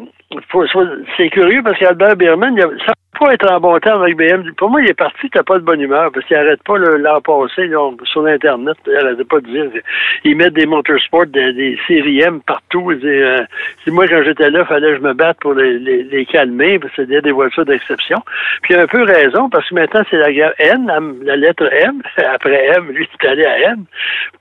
c'est 1.17 1.31
curieux 1.31 1.62
parce 1.62 1.79
qu'Albert 1.79 2.17
Berman, 2.17 2.58
ça 2.87 2.93
peut 3.12 3.26
pas 3.26 3.34
être 3.34 3.50
en 3.50 3.61
bon 3.61 3.79
temps 3.79 4.00
avec 4.00 4.17
BMW. 4.17 4.52
Pour 4.56 4.70
moi, 4.70 4.82
il 4.82 4.90
est 4.90 4.94
parti, 4.94 5.29
t'as 5.31 5.43
pas 5.43 5.58
de 5.58 5.64
bonne 5.64 5.81
humeur 5.81 6.11
parce 6.12 6.26
qu'il 6.26 6.37
arrête 6.37 6.62
pas 6.64 6.79
l'an 6.79 7.20
passé 7.20 7.70
sur 8.05 8.26
Internet. 8.26 8.76
Il 8.87 8.96
arrêtait 8.96 9.25
pas 9.25 9.40
de 9.40 9.46
dire. 9.46 9.82
Ils 10.25 10.37
mettent 10.37 10.55
des 10.55 10.67
motorsports, 10.67 11.26
des, 11.26 11.52
des 11.52 11.79
séries 11.87 12.20
M 12.20 12.40
partout. 12.46 12.90
Euh, 12.90 13.44
moi, 13.88 14.06
quand 14.08 14.23
j'étais 14.25 14.50
là, 14.50 14.64
fallait 14.64 14.93
que 14.93 14.96
je 14.96 15.02
me 15.02 15.12
batte 15.14 15.38
pour 15.40 15.55
les, 15.55 15.79
les, 15.79 16.26
calmer 16.26 16.79
parce 16.79 16.94
que 16.94 17.02
c'était 17.02 17.23
des 17.23 17.32
voitures 17.32 17.64
d'exception. 17.64 18.23
Puis 18.62 18.75
il 18.75 18.76
a 18.76 18.82
un 18.82 18.87
peu 18.87 19.02
raison 19.02 19.50
parce 19.50 19.69
que 19.69 19.75
maintenant, 19.75 20.02
c'est 20.11 20.19
la 20.19 20.32
gamme 20.32 20.52
N, 20.58 21.19
la, 21.23 21.37
lettre 21.37 21.69
M. 21.73 22.02
Après 22.17 22.67
M, 22.76 22.90
lui, 22.90 23.08
il 23.08 23.26
est 23.26 23.31
allé 23.31 23.44
à 23.44 23.73
N 23.73 23.84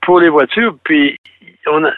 pour 0.00 0.20
les 0.20 0.28
voitures. 0.28 0.74
Puis 0.84 1.16
on 1.66 1.84
a, 1.84 1.92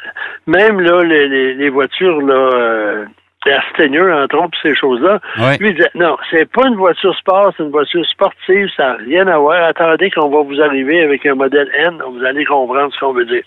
même 0.46 0.81
là, 0.81 1.02
les, 1.02 1.55
les, 1.55 1.69
voitures 1.70 2.20
là. 2.20 2.50
Euh, 2.55 3.05
Asteigneur, 3.52 4.25
entre 4.25 4.37
autres, 4.38 4.58
ces 4.62 4.75
choses-là. 4.75 5.20
Lui, 5.58 5.70
il 5.70 5.75
disait, 5.76 5.91
non, 5.94 6.17
c'est 6.31 6.50
pas 6.50 6.67
une 6.67 6.76
voiture 6.76 7.14
sport, 7.17 7.52
c'est 7.56 7.62
une 7.62 7.70
voiture 7.70 8.05
sportive, 8.06 8.69
ça 8.76 8.88
n'a 8.88 8.96
rien 9.06 9.26
à 9.29 9.38
voir. 9.38 9.62
Attendez 9.64 10.11
qu'on 10.11 10.29
va 10.29 10.43
vous 10.43 10.61
arriver 10.61 11.03
avec 11.03 11.27
un 11.27 11.34
modèle 11.34 11.70
N, 11.74 12.03
vous 12.10 12.24
allez 12.24 12.44
comprendre 12.44 12.93
ce 12.93 13.01
qu'on 13.01 13.13
veut 13.13 13.27
dire. 13.27 13.43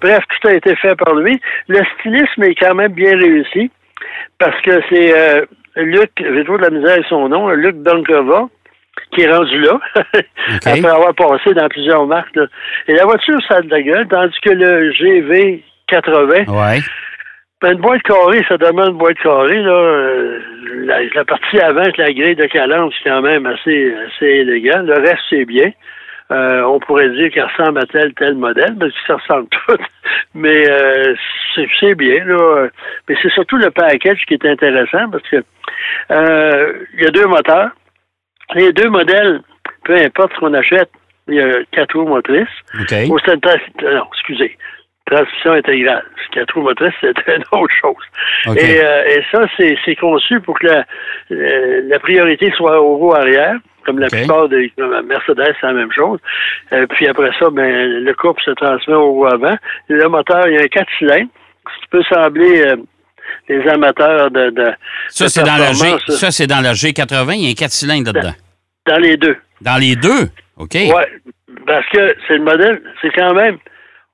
Bref, 0.00 0.24
tout 0.40 0.48
a 0.48 0.54
été 0.54 0.74
fait 0.76 0.96
par 0.96 1.14
lui. 1.14 1.40
Le 1.68 1.80
stylisme 1.98 2.42
est 2.44 2.54
quand 2.54 2.74
même 2.74 2.92
bien 2.92 3.16
réussi, 3.16 3.70
parce 4.38 4.60
que 4.62 4.80
c'est 4.90 5.16
euh, 5.16 5.44
Luc, 5.76 6.10
j'ai 6.18 6.44
de 6.44 6.56
la 6.62 6.70
misère 6.70 6.92
avec 6.92 7.06
son 7.06 7.28
nom, 7.28 7.48
Luc 7.50 7.76
Dunkova, 7.82 8.48
qui 9.12 9.22
est 9.22 9.30
rendu 9.30 9.60
là, 9.60 9.78
après 10.64 10.84
avoir 10.84 11.14
passé 11.14 11.52
dans 11.54 11.68
plusieurs 11.68 12.06
marques. 12.06 12.38
Et 12.88 12.94
la 12.94 13.04
voiture, 13.04 13.38
ça 13.46 13.56
a 13.56 13.60
de 13.60 13.70
la 13.70 13.82
gueule, 13.82 14.08
tandis 14.08 14.38
que 14.42 14.50
le 14.50 14.90
GV 14.92 15.62
80, 15.88 16.44
ouais. 16.48 16.80
Ben, 17.62 17.72
une 17.72 17.80
boîte 17.80 18.02
carrée, 18.02 18.44
ça 18.48 18.58
demande 18.58 18.90
une 18.90 18.98
boîte 18.98 19.18
carrée. 19.18 19.62
Là. 19.62 19.72
Euh, 19.72 20.40
la, 21.14 21.24
partie 21.24 21.58
avant, 21.58 21.80
avec 21.80 21.96
la 21.96 22.12
grille 22.12 22.36
de 22.36 22.44
calandre, 22.46 22.92
c'est 22.92 23.08
quand 23.08 23.22
même 23.22 23.46
assez, 23.46 23.94
assez 23.94 24.26
élégant. 24.26 24.82
Le 24.82 24.94
reste, 24.94 25.22
c'est 25.30 25.46
bien. 25.46 25.70
Euh, 26.32 26.62
on 26.62 26.80
pourrait 26.80 27.08
dire 27.10 27.30
qu'elle 27.30 27.44
ressemble 27.46 27.78
à 27.78 27.86
tel 27.86 28.12
tel 28.14 28.34
modèle, 28.34 28.76
parce 28.78 28.92
que 28.92 28.98
ça 29.06 29.16
ressemble 29.16 29.48
tout. 29.66 29.76
Mais 30.34 30.68
euh, 30.68 31.14
c'est 31.80 31.94
bien, 31.94 32.24
là. 32.26 32.68
Mais 33.08 33.16
c'est 33.22 33.30
surtout 33.30 33.56
le 33.56 33.70
package 33.70 34.20
qui 34.26 34.34
est 34.34 34.44
intéressant 34.44 35.08
parce 35.10 35.26
que 35.28 35.42
il 36.10 37.02
y 37.02 37.06
a 37.06 37.10
deux 37.10 37.26
moteurs. 37.26 37.70
Les 38.54 38.72
deux 38.72 38.90
modèles, 38.90 39.40
peu 39.84 39.96
importe 39.96 40.32
ce 40.34 40.40
qu'on 40.40 40.54
achète, 40.54 40.90
il 41.28 41.34
y 41.34 41.40
a 41.40 41.64
quatre 41.72 41.98
roues 41.98 42.06
motrices. 42.06 42.46
Okay. 42.82 43.08
Au 43.10 43.18
non, 43.18 44.04
excusez 44.12 44.56
transmission 45.06 45.52
intégrale. 45.52 46.04
Quatre 46.32 46.54
roues 46.54 46.62
motrices, 46.62 46.94
c'est 47.00 47.16
une 47.28 47.44
autre 47.52 47.74
chose. 47.80 48.56
Et, 48.56 48.80
euh, 48.82 49.04
et, 49.08 49.22
ça, 49.32 49.46
c'est 49.56 49.96
conçu 49.96 50.40
pour 50.40 50.58
que 50.58 50.66
la, 50.66 50.84
la, 51.30 51.98
priorité 51.98 52.52
soit 52.56 52.80
au 52.80 52.96
roue 52.96 53.14
arrière, 53.14 53.54
comme 53.84 53.98
la 53.98 54.08
plupart 54.08 54.48
des 54.48 54.70
Mercedes, 55.04 55.54
c'est 55.60 55.66
la 55.66 55.72
même 55.72 55.92
chose. 55.92 56.18
Euh, 56.72 56.86
puis 56.88 57.06
après 57.08 57.30
ça, 57.38 57.48
ben, 57.50 58.04
le 58.04 58.14
couple 58.14 58.42
se 58.42 58.50
transmet 58.50 58.94
au 58.94 59.12
roue 59.12 59.26
avant. 59.26 59.56
Le 59.88 60.08
moteur, 60.08 60.46
il 60.48 60.54
y 60.54 60.58
a 60.58 60.62
un 60.62 60.68
4 60.68 60.86
cylindres, 60.98 61.30
ce 61.64 61.80
qui 61.82 61.88
peut 61.90 62.02
sembler 62.12 62.66
euh, 62.66 62.76
les 63.48 63.66
amateurs 63.68 64.30
de, 64.30 64.50
de 64.50 64.72
ça, 65.08 65.28
c'est 65.28 65.42
dans 65.42 65.56
la 65.56 65.72
G, 65.72 65.86
ça, 66.08 66.30
c'est 66.30 66.46
dans 66.46 66.60
la 66.60 66.72
G80, 66.72 67.34
il 67.34 67.44
y 67.44 67.48
a 67.48 67.50
un 67.50 67.54
4 67.54 67.70
cylindres 67.70 68.12
dedans. 68.12 68.34
Dans, 68.84 68.94
dans 68.94 69.00
les 69.00 69.16
deux. 69.16 69.36
Dans 69.62 69.80
les 69.80 69.96
deux? 69.96 70.28
OK. 70.58 70.74
Oui, 70.74 71.32
parce 71.66 71.86
que 71.88 72.14
c'est 72.26 72.36
le 72.36 72.44
modèle, 72.44 72.82
c'est 73.00 73.10
quand 73.10 73.32
même 73.32 73.56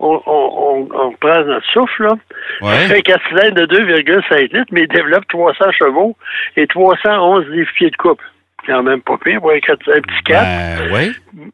on, 0.02 0.22
on, 0.26 0.88
on, 0.92 1.12
prend 1.12 1.44
notre 1.44 1.66
souffle, 1.72 2.04
là. 2.04 2.14
Ouais. 2.60 2.88
fait 2.88 2.98
un 2.98 3.00
4 3.00 3.28
cylindres 3.28 3.66
de 3.66 3.78
2,5 3.78 4.40
litres, 4.40 4.72
mais 4.72 4.82
il 4.82 4.88
développe 4.88 5.26
300 5.28 5.70
chevaux 5.72 6.16
et 6.56 6.66
311 6.66 7.46
livres-pieds 7.48 7.90
de 7.90 7.96
couple 7.96 8.24
quand 8.66 8.82
même 8.82 9.00
pas 9.02 9.16
pire, 9.22 9.42
ouais, 9.44 9.60
un 9.68 9.74
petit 9.76 10.22
4. 10.26 10.42
Ben, 10.42 10.90
oui. 10.92 11.12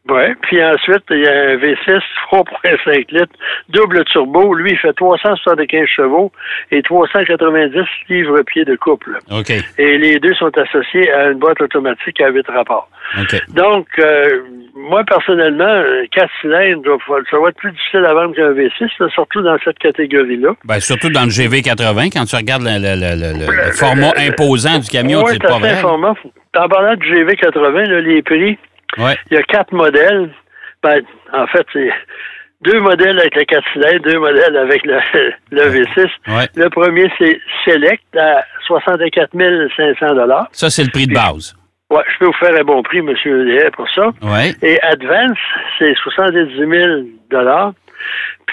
Ouais. 0.09 0.33
Puis 0.41 0.63
ensuite, 0.63 1.03
il 1.11 1.19
y 1.19 1.27
a 1.27 1.31
un 1.31 1.55
V6 1.55 2.01
3.5 2.31 3.05
litres, 3.11 3.33
double 3.69 4.03
turbo. 4.05 4.53
Lui, 4.53 4.71
il 4.71 4.77
fait 4.77 4.93
375 4.93 5.85
chevaux 5.87 6.31
et 6.71 6.81
390 6.81 7.79
livres-pieds 8.09 8.65
de 8.65 8.75
couple. 8.75 9.17
OK. 9.31 9.51
Et 9.77 9.97
les 9.97 10.19
deux 10.19 10.33
sont 10.35 10.55
associés 10.57 11.11
à 11.11 11.29
une 11.31 11.39
boîte 11.39 11.61
automatique 11.61 12.19
à 12.21 12.29
8 12.29 12.45
rapports. 12.49 12.89
OK. 13.19 13.35
Donc, 13.49 13.87
euh, 13.99 14.41
moi, 14.75 15.03
personnellement, 15.05 15.83
4 16.11 16.29
cylindres, 16.41 16.97
ça 17.31 17.37
va 17.39 17.49
être 17.49 17.57
plus 17.57 17.71
difficile 17.71 18.05
à 18.05 18.13
vendre 18.13 18.35
qu'un 18.35 18.51
V6, 18.51 18.89
là, 18.99 19.07
surtout 19.13 19.41
dans 19.41 19.57
cette 19.63 19.79
catégorie-là. 19.79 20.51
Ben, 20.65 20.79
surtout 20.79 21.09
dans 21.09 21.23
le 21.23 21.29
GV80, 21.29 22.11
quand 22.13 22.25
tu 22.25 22.35
regardes 22.35 22.63
le, 22.63 22.77
le- 22.79 22.95
le- 22.99 23.39
le- 23.45 23.71
format 23.71 24.11
imposant 24.17 24.79
du 24.79 24.89
camion, 24.89 25.23
Oui, 25.23 25.31
c'est 25.33 25.41
pas 25.41 25.57
vrai. 25.57 25.75
format. 25.77 26.13
En 26.57 26.67
parlant 26.67 26.95
du 26.95 27.07
GV80, 27.13 27.85
là, 27.89 28.01
les 28.01 28.21
prix, 28.21 28.57
Ouais. 28.97 29.15
il 29.29 29.35
y 29.35 29.37
a 29.39 29.43
quatre 29.43 29.71
modèles. 29.71 30.31
Ben, 30.81 31.01
en 31.33 31.45
fait, 31.47 31.65
c'est 31.73 31.91
deux 32.61 32.79
modèles 32.79 33.19
avec 33.19 33.35
le 33.35 33.43
4 33.43 33.63
cylindres, 33.73 34.01
deux 34.03 34.17
modèles 34.19 34.57
avec 34.57 34.83
le, 34.85 34.97
le 35.51 35.61
V6. 35.61 36.09
Ouais. 36.27 36.47
Le 36.55 36.69
premier, 36.69 37.11
c'est 37.19 37.39
Select 37.65 38.03
à 38.17 38.43
64 38.65 39.29
500 39.77 40.47
Ça, 40.51 40.69
c'est 40.69 40.83
le 40.83 40.89
prix 40.89 41.05
de 41.07 41.13
base. 41.13 41.55
Ouais, 41.91 42.03
je 42.13 42.19
peux 42.19 42.25
vous 42.25 42.33
faire 42.33 42.55
un 42.55 42.63
bon 42.63 42.81
prix, 42.83 42.99
M. 42.99 43.13
Léa, 43.45 43.71
pour 43.71 43.87
ça. 43.89 44.07
Ouais. 44.21 44.53
Et 44.61 44.79
Advance, 44.81 45.37
c'est 45.77 45.95
70 45.95 46.55
000 46.57 47.01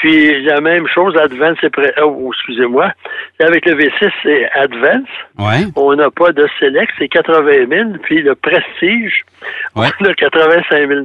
Puis 0.01 0.43
la 0.43 0.61
même 0.61 0.87
chose, 0.89 1.17
Advance, 1.17 1.57
c'est 1.61 1.71
prêt. 1.71 1.93
Oh, 2.03 2.31
excusez-moi. 2.35 2.93
Avec 3.41 3.65
le 3.67 3.75
V6, 3.75 4.11
c'est 4.23 4.51
Advance. 4.53 5.09
Ouais. 5.39 5.65
On 5.77 5.95
n'a 5.95 6.11
pas 6.11 6.33
de 6.33 6.47
Select, 6.61 6.93
c'est 6.99 7.09
80 7.09 7.67
000. 7.71 7.91
Puis 8.03 8.23
le 8.23 8.35
Prestige, 8.35 9.25
Ouais. 9.75 9.89
on 10.01 10.05
a 10.05 10.15
85 10.15 10.89
000 10.89 11.01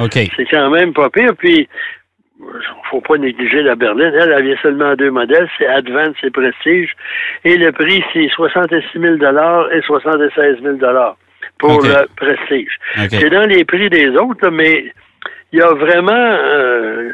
OK. 0.00 0.12
C'est 0.36 0.46
quand 0.50 0.70
même 0.70 0.92
pas 0.92 1.08
pire. 1.10 1.34
Puis, 1.36 1.68
faut 2.90 3.00
pas 3.00 3.16
négliger 3.16 3.62
la 3.62 3.74
berline. 3.74 4.12
Elle, 4.20 4.34
elle 4.36 4.44
vient 4.44 4.56
seulement 4.62 4.90
en 4.90 4.94
deux 4.94 5.10
modèles. 5.10 5.48
C'est 5.58 5.66
Advance 5.66 6.16
et 6.22 6.30
Prestige. 6.30 6.92
Et 7.44 7.56
le 7.56 7.72
prix, 7.72 8.02
c'est 8.12 8.28
66 8.34 8.98
000 8.98 9.14
et 9.16 9.80
76 9.82 10.56
000 10.62 10.76
pour 11.58 11.80
le 11.82 12.06
Prestige. 12.16 12.78
C'est 13.08 13.30
dans 13.30 13.46
les 13.46 13.64
prix 13.64 13.88
des 13.88 14.08
autres, 14.10 14.50
mais 14.50 14.92
il 15.56 15.60
y 15.60 15.62
a 15.62 15.72
vraiment, 15.72 16.12
euh, 16.12 17.12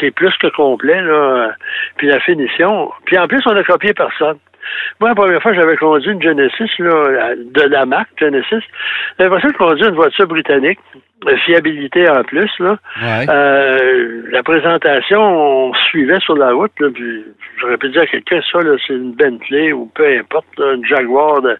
c'est 0.00 0.12
plus 0.12 0.34
que 0.38 0.46
complet, 0.48 1.02
là. 1.02 1.50
Puis 1.98 2.06
la 2.08 2.20
finition. 2.20 2.90
Puis 3.04 3.18
en 3.18 3.28
plus, 3.28 3.42
on 3.44 3.54
a 3.54 3.62
copié 3.62 3.92
personne. 3.92 4.38
Moi, 5.00 5.10
la 5.10 5.14
première 5.14 5.42
fois, 5.42 5.52
j'avais 5.52 5.76
conduit 5.76 6.12
une 6.12 6.22
Genesis, 6.22 6.70
là, 6.78 7.34
de 7.36 7.62
la 7.68 7.84
marque 7.84 8.08
Genesis. 8.18 8.64
J'avais 9.18 9.28
l'impression 9.28 9.50
de 9.50 9.56
conduire 9.56 9.88
une 9.90 9.94
voiture 9.96 10.26
britannique. 10.26 10.78
Fiabilité 11.44 12.08
en 12.08 12.24
plus, 12.24 12.50
là. 12.58 12.76
Ouais. 13.00 13.26
Euh, 13.28 14.22
la 14.32 14.42
présentation, 14.42 15.20
on 15.20 15.74
suivait 15.90 16.18
sur 16.18 16.34
la 16.36 16.50
route, 16.52 16.72
là, 16.80 16.88
puis 16.92 17.24
j'aurais 17.60 17.76
pu 17.76 17.90
dire 17.90 18.02
à 18.02 18.06
quelqu'un, 18.06 18.40
ça, 18.50 18.58
là, 18.60 18.72
c'est 18.84 18.94
une 18.94 19.12
Bentley 19.12 19.72
ou 19.72 19.88
peu 19.94 20.04
importe, 20.18 20.46
là, 20.58 20.72
une 20.74 20.84
Jaguar, 20.84 21.40
de- 21.42 21.56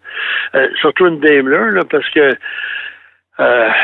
euh, 0.57 0.67
surtout 0.81 1.07
une 1.07 1.21
Daimler, 1.21 1.71
là, 1.75 1.83
parce 1.89 2.09
que 2.11 2.35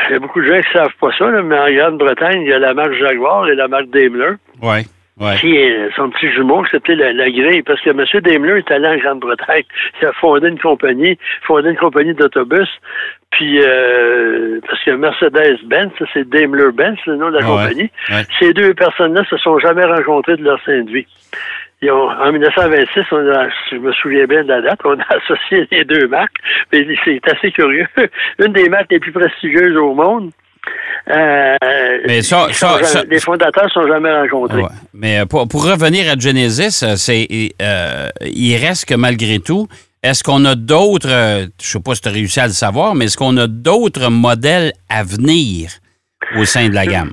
il 0.07 0.13
y 0.13 0.15
a 0.15 0.19
beaucoup 0.19 0.41
de 0.41 0.47
gens 0.47 0.61
qui 0.61 0.71
savent 0.73 0.95
pas 0.99 1.11
ça, 1.17 1.29
là, 1.29 1.41
mais 1.41 1.57
en 1.57 1.71
Grande-Bretagne, 1.71 2.41
il 2.41 2.49
y 2.49 2.53
a 2.53 2.59
la 2.59 2.73
marque 2.73 2.93
Jaguar 2.93 3.47
et 3.47 3.55
la 3.55 3.67
marque 3.67 3.89
Daimler. 3.89 4.33
Ouais. 4.61 5.35
qui 5.35 5.53
est 5.53 5.89
son 5.97 6.09
petit 6.11 6.31
jumeau, 6.31 6.63
c'était 6.71 6.95
la, 6.95 7.11
la 7.11 7.29
grille, 7.29 7.61
parce 7.63 7.81
que 7.81 7.89
M. 7.89 8.05
Daimler 8.23 8.59
est 8.59 8.71
allé 8.71 8.87
en 8.87 8.97
Grande-Bretagne. 8.97 9.63
Il 10.01 10.07
a 10.07 10.13
fondé 10.13 10.47
une 10.47 10.59
compagnie, 10.59 11.17
fondé 11.45 11.69
une 11.69 11.77
compagnie 11.77 12.13
d'autobus, 12.13 12.69
puis 13.31 13.59
euh, 13.61 14.59
parce 14.67 14.83
que 14.83 14.91
Mercedes-Benz, 14.91 15.91
c'est 16.13 16.27
Daimler-Benz, 16.29 16.97
le 17.05 17.15
nom 17.17 17.29
de 17.31 17.37
la 17.37 17.41
Ouais. 17.41 17.45
compagnie. 17.47 17.91
Ouais. 18.09 18.23
Ces 18.39 18.53
deux 18.53 18.73
personnes-là 18.73 19.23
se 19.29 19.37
sont 19.37 19.59
jamais 19.59 19.85
rencontrées 19.85 20.37
de 20.37 20.43
leur 20.43 20.59
sainte 20.65 20.89
vie. 20.89 21.05
Ils 21.81 21.91
ont, 21.91 22.09
en 22.09 22.31
1926, 22.33 23.01
on 23.11 23.29
a, 23.31 23.47
si 23.69 23.75
je 23.75 23.77
me 23.77 23.93
souviens 23.93 24.25
bien 24.25 24.43
de 24.43 24.49
la 24.49 24.61
date, 24.61 24.79
on 24.83 24.99
a 24.99 25.03
associé 25.15 25.65
les 25.71 25.85
deux 25.85 26.07
marques. 26.07 26.35
Mais 26.73 26.85
c'est 27.05 27.21
assez 27.31 27.51
curieux. 27.51 27.87
Une 28.45 28.51
des 28.51 28.67
marques 28.67 28.91
les 28.91 28.99
plus 28.99 29.13
prestigieuses 29.13 29.77
au 29.77 29.93
monde. 29.93 30.31
Euh, 31.09 31.55
Mais 32.05 32.21
ça- 32.21 32.51
ça- 32.51 33.03
les 33.09 33.19
fondateurs 33.19 33.63
ne 33.63 33.69
sont 33.69 33.87
jamais 33.87 34.11
rencontrés. 34.13 34.61
Ouais. 34.61 34.67
Mais 34.93 35.19
euh, 35.21 35.25
pour, 35.25 35.47
pour 35.47 35.65
revenir 35.65 36.11
à 36.11 36.17
Genesis, 36.19 36.83
c'est 36.97 37.27
euh, 37.61 38.09
il 38.25 38.57
reste 38.57 38.87
que 38.89 38.95
malgré 38.95 39.39
tout, 39.39 39.67
est-ce 40.03 40.23
qu'on 40.23 40.45
a 40.45 40.55
d'autres, 40.55 41.09
euh, 41.09 41.45
je 41.61 41.67
sais 41.67 41.79
pas 41.79 41.95
si 41.95 42.01
tu 42.01 42.09
as 42.09 42.11
réussi 42.11 42.39
à 42.39 42.47
le 42.47 42.53
savoir, 42.53 42.95
mais 42.95 43.05
est-ce 43.05 43.17
qu'on 43.17 43.35
a 43.37 43.47
d'autres 43.47 44.09
modèles 44.09 44.71
à 44.89 45.03
venir 45.03 45.69
au 46.37 46.45
sein 46.45 46.69
de 46.69 46.75
la 46.75 46.85
gamme? 46.85 47.11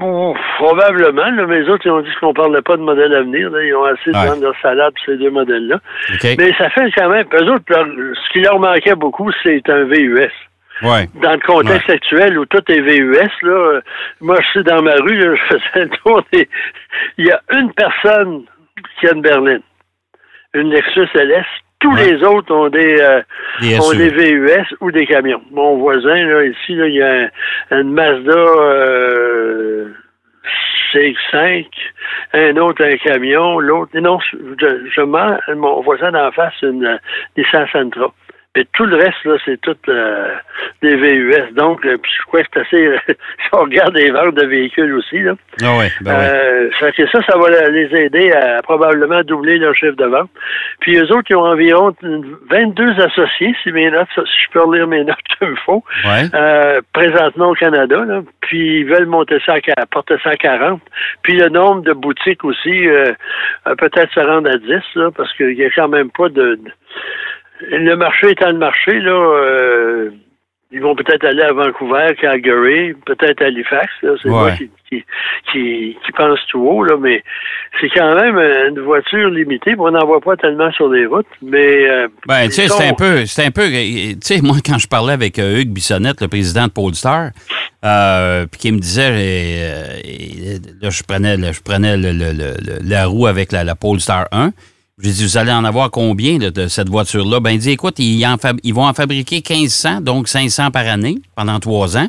Bon, 0.00 0.34
probablement. 0.58 1.30
Là, 1.30 1.46
mais 1.46 1.60
les 1.60 1.68
autres, 1.68 1.82
ils 1.86 1.90
ont 1.90 2.00
dit 2.00 2.10
qu'on 2.20 2.28
ne 2.30 2.32
parlait 2.34 2.62
pas 2.62 2.76
de 2.76 2.82
modèle 2.82 3.14
à 3.14 3.22
venir. 3.22 3.48
là. 3.50 3.62
Ils 3.62 3.74
ont 3.76 3.84
assez 3.84 4.10
de 4.10 4.16
Ouais. 4.16 4.26
vendre 4.26 4.42
leur 4.42 4.54
salade 4.60 4.92
pour 4.94 5.04
ces 5.06 5.16
deux 5.18 5.30
modèles-là. 5.30 5.78
Mais 6.36 6.52
ça 6.58 6.68
fait 6.70 6.90
quand 6.96 7.08
même. 7.10 7.26
Eux 7.32 7.52
autres, 7.52 7.64
leur- 7.68 7.86
ce 7.86 8.32
qui 8.32 8.40
leur 8.40 8.58
manquait 8.58 8.96
beaucoup, 8.96 9.30
c'est 9.42 9.62
un 9.68 9.84
VUS. 9.84 10.30
Ouais. 10.82 11.08
Dans 11.22 11.30
le 11.32 11.46
contexte 11.46 11.88
actuel 11.88 12.36
où 12.38 12.44
tout 12.46 12.62
est 12.72 12.80
VUS, 12.80 13.30
là, 13.42 13.52
euh, 13.52 13.80
moi, 14.20 14.36
je 14.40 14.46
suis 14.48 14.64
dans 14.64 14.82
ma 14.82 14.94
rue, 14.94 15.16
là, 15.16 15.34
je 15.36 15.42
faisais 15.54 15.84
le 15.84 15.90
tour 16.02 16.22
des... 16.32 16.48
Il 17.18 17.26
y 17.26 17.30
a 17.30 17.40
une 17.52 17.72
personne 17.74 18.42
qui 18.98 19.06
a 19.06 19.12
une 19.12 19.22
berline. 19.22 19.62
Une 20.54 20.70
Lexus 20.70 21.08
LS. 21.14 21.46
Tous 21.84 21.92
Ouais. 21.94 22.12
les 22.12 22.24
autres 22.24 22.54
ont 22.54 22.68
des, 22.70 22.96
euh, 22.98 23.20
Des 23.60 23.78
ont 23.78 23.92
des 23.92 24.08
VUS 24.08 24.74
ou 24.80 24.90
des 24.90 25.06
camions. 25.06 25.42
Mon 25.50 25.76
voisin, 25.76 26.16
là, 26.26 26.42
ici, 26.44 26.74
là, 26.74 26.86
il 26.88 26.94
y 26.94 27.02
a 27.02 27.28
un- 27.70 27.80
une 27.82 27.92
Mazda 27.92 28.32
euh, 28.32 29.88
CX5, 30.92 31.66
un 32.32 32.56
autre 32.56 32.82
un 32.84 32.96
camion, 32.96 33.58
l'autre. 33.58 33.90
Non, 33.98 34.18
je, 34.20 34.66
je 34.94 35.00
mens, 35.02 35.36
mon 35.54 35.82
voisin 35.82 36.10
d'en 36.12 36.30
face, 36.32 36.54
une 36.62 36.86
euh, 36.86 36.96
Nissan 37.36 37.66
Sentra. 37.70 38.12
Mais 38.56 38.64
tout 38.72 38.84
le 38.86 38.96
reste, 38.96 39.24
là, 39.24 39.34
c'est 39.44 39.60
tout 39.60 39.76
euh, 39.88 40.28
des 40.80 40.94
VUS. 40.94 41.52
Donc, 41.54 41.84
euh, 41.84 41.96
puis 42.00 42.12
je 42.18 42.22
crois 42.26 42.42
que 42.42 42.48
c'est 42.54 42.60
assez. 42.60 42.96
si 43.08 43.48
on 43.52 43.62
regarde 43.62 43.94
les 43.96 44.10
ventes 44.12 44.34
de 44.36 44.46
véhicules 44.46 44.94
aussi, 44.94 45.20
là. 45.20 45.32
Ah 45.62 45.76
ouais, 45.78 45.90
ben 46.02 46.12
ouais. 46.16 46.24
Euh, 46.24 46.70
fait 46.78 46.92
que 46.92 47.06
ça, 47.08 47.20
ça 47.28 47.36
va 47.36 47.68
les 47.70 47.94
aider 47.96 48.30
à 48.32 48.62
probablement 48.62 49.22
doubler 49.22 49.58
leur 49.58 49.74
chiffre 49.74 49.96
de 49.96 50.04
vente. 50.06 50.30
Puis 50.80 50.96
eux 50.98 51.10
autres, 51.12 51.26
ils 51.30 51.36
ont 51.36 51.44
environ 51.46 51.94
22 52.02 53.00
associés, 53.00 53.54
si 53.62 53.72
mes 53.72 53.90
notes, 53.90 54.06
si 54.14 54.20
je 54.46 54.50
peux 54.52 54.62
relire 54.62 54.86
mes 54.86 55.02
notes 55.04 55.16
comme 55.40 55.52
il 55.52 55.58
faut, 55.64 55.84
Ouais. 56.04 56.22
euh, 56.34 56.80
présentement 56.92 57.50
au 57.50 57.54
Canada, 57.54 58.04
là, 58.04 58.22
puis 58.40 58.80
ils 58.80 58.84
veulent 58.86 59.06
monter 59.06 59.38
ça 59.44 59.56
à, 59.76 59.86
porter 59.86 60.16
ça 60.22 60.30
à 60.30 60.36
40. 60.36 60.80
Puis 61.22 61.36
le 61.36 61.48
nombre 61.48 61.82
de 61.82 61.92
boutiques 61.92 62.44
aussi, 62.44 62.86
euh, 62.88 63.12
euh, 63.66 63.74
peut-être 63.74 64.12
se 64.12 64.20
rendre 64.20 64.48
à 64.50 64.56
10, 64.58 64.68
là, 64.94 65.10
parce 65.16 65.32
qu'il 65.34 65.52
y 65.54 65.64
a 65.64 65.70
quand 65.70 65.88
même 65.88 66.10
pas 66.10 66.28
de... 66.28 66.54
de- 66.54 66.70
Le 67.60 67.94
marché 67.96 68.30
étant 68.32 68.50
le 68.50 68.58
marché, 68.58 68.98
là, 69.00 69.12
euh, 69.12 70.10
ils 70.72 70.80
vont 70.80 70.96
peut-être 70.96 71.24
aller 71.24 71.42
à 71.42 71.52
Vancouver, 71.52 72.08
Calgary, 72.20 72.94
peut-être 73.06 73.42
à 73.42 73.44
Halifax, 73.46 73.86
là, 74.02 74.14
c'est 74.20 74.28
moi 74.28 74.50
qui, 74.56 74.70
qui, 74.90 75.04
qui, 75.52 75.96
qui 76.04 76.12
pense 76.16 76.40
tout 76.50 76.60
haut, 76.66 76.82
là, 76.82 76.96
mais 77.00 77.22
c'est 77.80 77.88
quand 77.90 78.12
même 78.16 78.36
une 78.38 78.80
voiture 78.80 79.28
limitée, 79.30 79.74
on 79.78 79.92
n'en 79.92 80.04
voit 80.04 80.20
pas 80.20 80.36
tellement 80.36 80.72
sur 80.72 80.88
les 80.88 81.06
routes, 81.06 81.26
mais... 81.42 81.88
euh, 81.88 82.08
Ben, 82.26 82.46
tu 82.46 82.54
sais, 82.54 82.68
c'est 82.68 82.88
un 82.88 82.94
peu, 82.94 83.24
c'est 83.26 83.44
un 83.46 83.50
peu, 83.52 83.62
euh, 83.62 84.12
tu 84.14 84.16
sais, 84.22 84.40
moi, 84.42 84.56
quand 84.66 84.78
je 84.78 84.88
parlais 84.88 85.12
avec 85.12 85.38
euh, 85.38 85.60
Hugues 85.60 85.72
Bissonnette, 85.72 86.20
le 86.20 86.28
président 86.28 86.66
de 86.66 86.72
Polestar, 86.72 87.30
euh, 87.84 88.46
puis 88.50 88.58
qui 88.60 88.72
me 88.72 88.78
disait, 88.80 89.10
là, 90.82 90.90
je 90.90 91.02
prenais, 91.04 91.36
je 91.52 91.62
prenais 91.62 91.96
le- 91.96 92.10
le- 92.12 92.32
le- 92.32 92.56
le- 92.66 92.88
la 92.88 93.06
roue 93.06 93.26
avec 93.28 93.52
la, 93.52 93.62
la 93.62 93.76
Polestar 93.76 94.26
1. 94.32 94.50
J'ai 95.00 95.10
dit, 95.10 95.24
vous 95.24 95.36
allez 95.36 95.50
en 95.52 95.64
avoir 95.64 95.90
combien 95.90 96.38
là, 96.38 96.50
de 96.50 96.68
cette 96.68 96.88
voiture-là? 96.88 97.40
Ben, 97.40 97.50
il 97.50 97.58
dit, 97.58 97.70
écoute, 97.70 97.98
ils, 97.98 98.24
en 98.26 98.36
fab- 98.36 98.60
ils 98.62 98.72
vont 98.72 98.86
en 98.86 98.94
fabriquer 98.94 99.42
1500, 99.48 100.00
donc 100.02 100.28
500 100.28 100.70
par 100.70 100.86
année 100.86 101.18
pendant 101.34 101.58
trois 101.58 101.96
ans. 101.96 102.06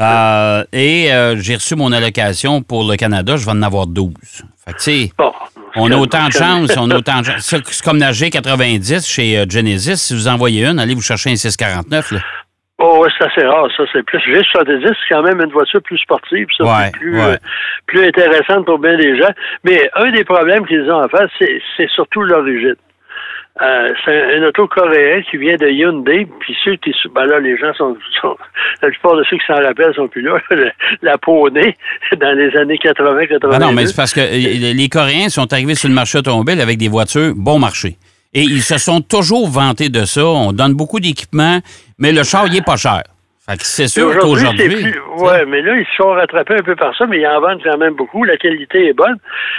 Euh, 0.00 0.64
et 0.72 1.12
euh, 1.12 1.36
j'ai 1.40 1.56
reçu 1.56 1.74
mon 1.74 1.90
allocation 1.92 2.62
pour 2.62 2.84
le 2.88 2.96
Canada, 2.96 3.36
je 3.36 3.44
vais 3.44 3.50
en 3.50 3.62
avoir 3.62 3.86
12. 3.86 4.12
Fait 4.64 4.72
que, 4.72 4.78
tu 4.78 4.82
sais, 4.84 5.12
bon, 5.18 5.32
on 5.76 5.90
a 5.90 5.96
autant 5.96 6.28
de 6.28 6.32
chance, 6.32 6.70
on 6.76 6.90
a 6.90 6.96
autant 6.96 7.20
de 7.20 7.26
chance. 7.26 7.40
C'est 7.40 7.60
c'est 7.68 7.82
comme 7.84 7.98
la 7.98 8.12
G90 8.12 9.06
chez 9.06 9.38
euh, 9.38 9.44
Genesis. 9.48 9.96
Si 9.96 10.14
vous 10.14 10.28
envoyez 10.28 10.64
une, 10.64 10.78
allez 10.78 10.94
vous 10.94 11.02
chercher 11.02 11.30
un 11.32 11.36
649. 11.36 12.12
Là. 12.12 12.20
Oh, 12.84 12.98
ouais, 13.00 13.08
c'est 13.16 13.24
assez 13.24 13.46
rare, 13.46 13.68
ça. 13.76 13.84
C'est 13.92 14.02
plus. 14.02 14.18
G70, 14.18 14.88
c'est 14.88 15.14
quand 15.14 15.22
même 15.22 15.40
une 15.40 15.52
voiture 15.52 15.80
plus 15.82 15.98
sportive, 15.98 16.48
ça. 16.58 16.64
Ouais, 16.64 16.90
plus, 16.90 17.16
ouais. 17.16 17.22
euh, 17.22 17.36
plus 17.86 18.04
intéressante 18.04 18.66
pour 18.66 18.80
bien 18.80 18.96
des 18.96 19.16
gens. 19.16 19.30
Mais 19.62 19.88
un 19.94 20.10
des 20.10 20.24
problèmes 20.24 20.66
qu'ils 20.66 20.90
ont 20.90 21.04
en 21.04 21.08
face, 21.08 21.30
c'est, 21.38 21.88
surtout 21.94 22.22
l'origine. 22.22 22.74
Euh, 23.60 23.88
c'est 24.04 24.36
un, 24.36 24.42
auto 24.48 24.66
coréen 24.66 25.22
qui 25.30 25.36
vient 25.36 25.54
de 25.56 25.68
Hyundai, 25.68 26.26
puis 26.40 26.56
ceux 26.64 26.74
qui... 26.76 26.92
Ben 27.14 27.26
là, 27.26 27.38
les 27.38 27.56
gens 27.56 27.72
sont... 27.78 27.96
la 28.82 28.88
plupart 28.88 29.14
de 29.14 29.22
ceux 29.30 29.36
qui 29.36 29.46
s'en 29.46 29.62
rappellent 29.62 29.94
sont 29.94 30.08
plus 30.08 30.22
là. 30.22 30.40
la 31.02 31.18
peau 31.18 31.48
dans 31.50 32.36
les 32.36 32.56
années 32.56 32.80
80-90. 32.82 33.48
Ah 33.52 33.58
non, 33.60 33.72
mais 33.72 33.86
c'est 33.86 33.94
parce 33.94 34.12
que 34.12 34.20
euh, 34.20 34.72
les 34.74 34.88
Coréens 34.88 35.28
sont 35.28 35.52
arrivés 35.52 35.76
sur 35.76 35.88
le 35.88 35.94
marché 35.94 36.18
automobile 36.18 36.60
avec 36.60 36.78
des 36.78 36.88
voitures 36.88 37.32
bon 37.36 37.60
marché. 37.60 37.96
Et 38.34 38.42
ils 38.42 38.62
se 38.62 38.78
sont 38.78 39.00
toujours 39.00 39.48
vantés 39.48 39.88
de 39.88 40.04
ça. 40.04 40.24
On 40.24 40.52
donne 40.52 40.74
beaucoup 40.74 41.00
d'équipements, 41.00 41.58
mais 41.98 42.12
le 42.12 42.22
char, 42.22 42.46
il 42.46 42.56
est 42.56 42.64
pas 42.64 42.76
cher. 42.76 43.02
c'est 43.58 43.88
sûr 43.88 44.18
qu'aujourd'hui. 44.18 44.86
Oui, 45.16 45.32
mais 45.48 45.60
là, 45.60 45.76
ils 45.76 45.86
se 45.86 45.96
sont 45.96 46.10
rattrapés 46.10 46.54
un 46.54 46.62
peu 46.62 46.74
par 46.74 46.96
ça, 46.96 47.06
mais 47.06 47.20
ils 47.20 47.26
en 47.26 47.40
vendent 47.40 47.62
quand 47.62 47.76
même 47.76 47.94
beaucoup. 47.94 48.24
La 48.24 48.36
qualité 48.36 48.88
est 48.88 48.94
bonne. 48.94 49.16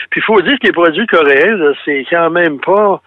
Puis 0.10 0.22
il 0.22 0.24
faut 0.24 0.42
dire 0.42 0.58
que 0.60 0.68
les 0.68 0.74
produits 0.74 1.06
coréens, 1.08 1.74
c'est 1.86 2.06
quand 2.10 2.32
même 2.32 2.60
pas. 2.60 3.02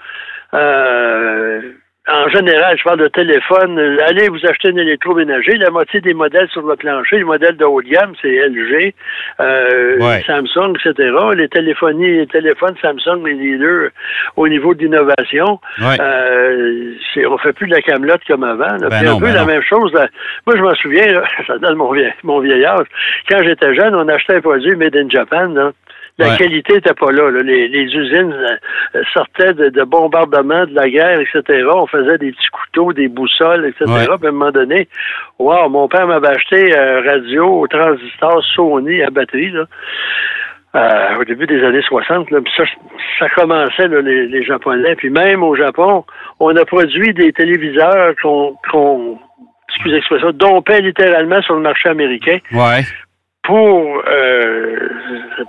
Euh, 0.55 1.61
en 2.09 2.29
général, 2.29 2.79
je 2.79 2.85
parle 2.85 3.01
de 3.01 3.09
téléphone. 3.09 3.79
Allez 4.07 4.29
vous 4.29 4.47
acheter 4.47 4.69
un 4.69 4.77
électroménager. 4.77 5.57
La 5.57 5.71
moitié 5.71 6.01
des 6.01 6.15
modèles 6.15 6.49
sur 6.51 6.63
votre 6.63 6.79
plancher, 6.79 7.17
les 7.19 7.25
modèles 7.25 7.57
de 7.57 7.65
haut 7.65 7.83
de 7.83 7.89
gamme, 7.89 8.13
c'est 8.23 8.29
LG, 8.29 8.95
euh, 9.41 10.21
Samsung, 10.25 10.77
etc. 10.77 11.13
Les 11.37 11.49
téléphonies, 11.49 12.19
les 12.19 12.27
téléphones 12.29 12.77
Samsung, 12.81 13.25
les 13.25 13.35
leaders 13.35 13.91
au 14.37 14.47
niveau 14.47 14.75
d'innovation. 14.75 15.59
Ouais. 15.81 15.97
Euh, 16.01 16.95
on 17.29 17.39
fait 17.39 17.53
plus 17.53 17.67
de 17.67 17.75
la 17.75 17.83
camelote 17.83 18.23
comme 18.29 18.45
avant. 18.45 18.77
Ben 18.89 19.09
un 19.09 19.19
peu 19.19 19.27
ben 19.27 19.35
la 19.35 19.45
même 19.45 19.63
chose. 19.63 19.93
Moi, 20.47 20.57
je 20.57 20.63
m'en 20.63 20.75
souviens, 20.77 21.23
ça 21.49 21.59
donne 21.59 21.75
mon, 21.75 21.93
vieil, 21.93 22.13
mon 22.23 22.39
vieillage. 22.39 22.87
Quand 23.29 23.43
j'étais 23.43 23.75
jeune, 23.75 23.97
on 23.97 24.07
achetait 24.07 24.37
un 24.37 24.41
produit 24.41 24.77
made 24.77 24.97
in 24.97 25.09
Japan. 25.09 25.49
Là. 25.49 25.73
La 26.19 26.37
qualité 26.37 26.75
n'était 26.75 26.95
pas 26.95 27.13
là. 27.13 27.31
Les, 27.31 27.69
usines 27.69 28.33
euh, 28.33 29.03
sortaient 29.13 29.53
de, 29.53 29.85
bombardements 29.85 30.65
de 30.65 30.75
la 30.75 30.89
guerre, 30.89 31.21
etc. 31.21 31.67
On 31.75 31.87
faisait 31.87 32.17
des 32.17 32.33
petits 32.33 32.49
couteaux, 32.49 32.93
des 32.93 33.09
boussoles, 33.09 33.67
etc. 33.67 33.85
Puis 33.87 34.27
à 34.27 34.29
un 34.29 34.33
moment 34.33 34.51
donné, 34.51 34.89
wow, 35.39 35.69
mon 35.69 35.89
père 35.89 36.07
m'avait 36.07 36.29
acheté 36.29 36.75
un 36.77 37.03
radio 37.03 37.61
au 37.61 37.67
transistor 37.67 38.43
Sony 38.55 39.03
à 39.03 39.11
batterie. 39.11 39.53
Euh, 40.75 41.17
au 41.19 41.25
début 41.25 41.47
des 41.47 41.63
années 41.65 41.81
60. 41.81 42.31
Là, 42.31 42.41
ça, 42.55 42.65
ça 43.19 43.29
commençait, 43.31 43.89
les, 43.89 44.45
Japonais. 44.45 44.95
Puis 44.97 45.09
même 45.09 45.43
au 45.43 45.55
Japon, 45.57 46.05
on 46.39 46.55
a 46.55 46.65
produit 46.67 47.15
des 47.15 47.33
téléviseurs 47.33 48.15
qu'on, 48.21 48.57
qu'on 48.71 49.19
excusez 49.71 49.97
l'expression, 49.97 50.33
dompait 50.33 50.83
littéralement 50.83 51.41
sur 51.43 51.55
le 51.55 51.63
marché 51.63 51.89
américain. 51.89 52.39
Ouais 52.53 52.83
pour 53.47 54.03
euh, 54.09 54.89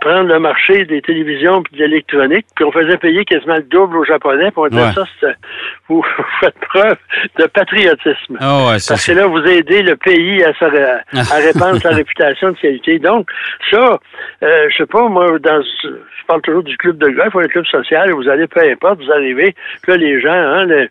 prendre 0.01 0.31
le 0.31 0.39
marché 0.39 0.85
des 0.85 1.01
télévisions 1.01 1.63
et 1.73 1.75
de 1.75 1.83
l'électronique, 1.83 2.45
puis 2.55 2.63
on 2.63 2.71
faisait 2.71 2.97
payer 2.97 3.25
quasiment 3.25 3.55
le 3.55 3.63
double 3.63 3.97
aux 3.97 4.05
Japonais, 4.05 4.51
pour 4.51 4.63
on 4.65 4.67
disait 4.67 4.93
ça, 4.93 5.27
vous, 5.89 6.05
faites 6.39 6.59
preuve 6.69 6.97
de 7.39 7.45
patriotisme. 7.47 8.37
Oh 8.39 8.69
Parce 8.69 9.05
que 9.05 9.11
là, 9.13 9.25
vous 9.25 9.41
aidez 9.41 9.81
le 9.81 9.95
pays 9.95 10.43
à, 10.43 10.51
à 10.51 11.37
répandre 11.41 11.81
sa 11.81 11.89
réputation 11.89 12.51
de 12.51 12.57
qualité. 12.57 12.99
Donc, 12.99 13.29
ça, 13.71 13.99
euh, 14.43 14.67
je 14.69 14.77
sais 14.77 14.85
pas, 14.85 15.07
moi, 15.09 15.39
dans 15.39 15.63
je 15.83 16.25
parle 16.27 16.41
toujours 16.41 16.63
du 16.63 16.77
club 16.77 16.97
de 16.97 17.09
golf 17.09 17.33
ou 17.33 17.39
un 17.39 17.47
club 17.47 17.65
social, 17.65 18.11
vous 18.11 18.27
allez, 18.27 18.47
peu 18.47 18.61
importe, 18.61 19.01
vous 19.01 19.11
arrivez, 19.11 19.55
puis 19.81 19.91
là, 19.93 19.97
les 19.97 20.21
gens, 20.21 20.29
hein, 20.29 20.65
le, 20.65 20.89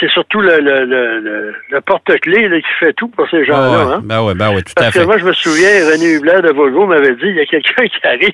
c'est 0.00 0.10
surtout 0.10 0.40
le, 0.40 0.60
le, 0.60 0.84
le, 0.84 1.54
le 1.70 1.80
porte-clés 1.80 2.48
qui 2.62 2.72
fait 2.78 2.92
tout 2.92 3.08
pour 3.08 3.28
ces 3.28 3.44
gens-là. 3.44 3.86
Ah 3.88 3.94
hein? 3.94 4.00
Ben 4.02 4.22
oui, 4.22 4.34
ben 4.34 4.50
oui, 4.54 4.62
tout 4.62 4.72
Parce 4.76 4.88
à 4.88 4.90
fait. 4.92 5.00
Que 5.00 5.04
moi, 5.04 5.18
je 5.18 5.24
me 5.24 5.32
souviens, 5.32 5.68
René 5.90 6.14
Hubler 6.14 6.40
de 6.42 6.52
Volvo 6.52 6.86
m'avait 6.86 7.14
dit, 7.16 7.26
il 7.26 7.36
y 7.36 7.40
a 7.40 7.46
quelqu'un 7.46 7.84
qui 7.86 8.06
arrive 8.06 8.32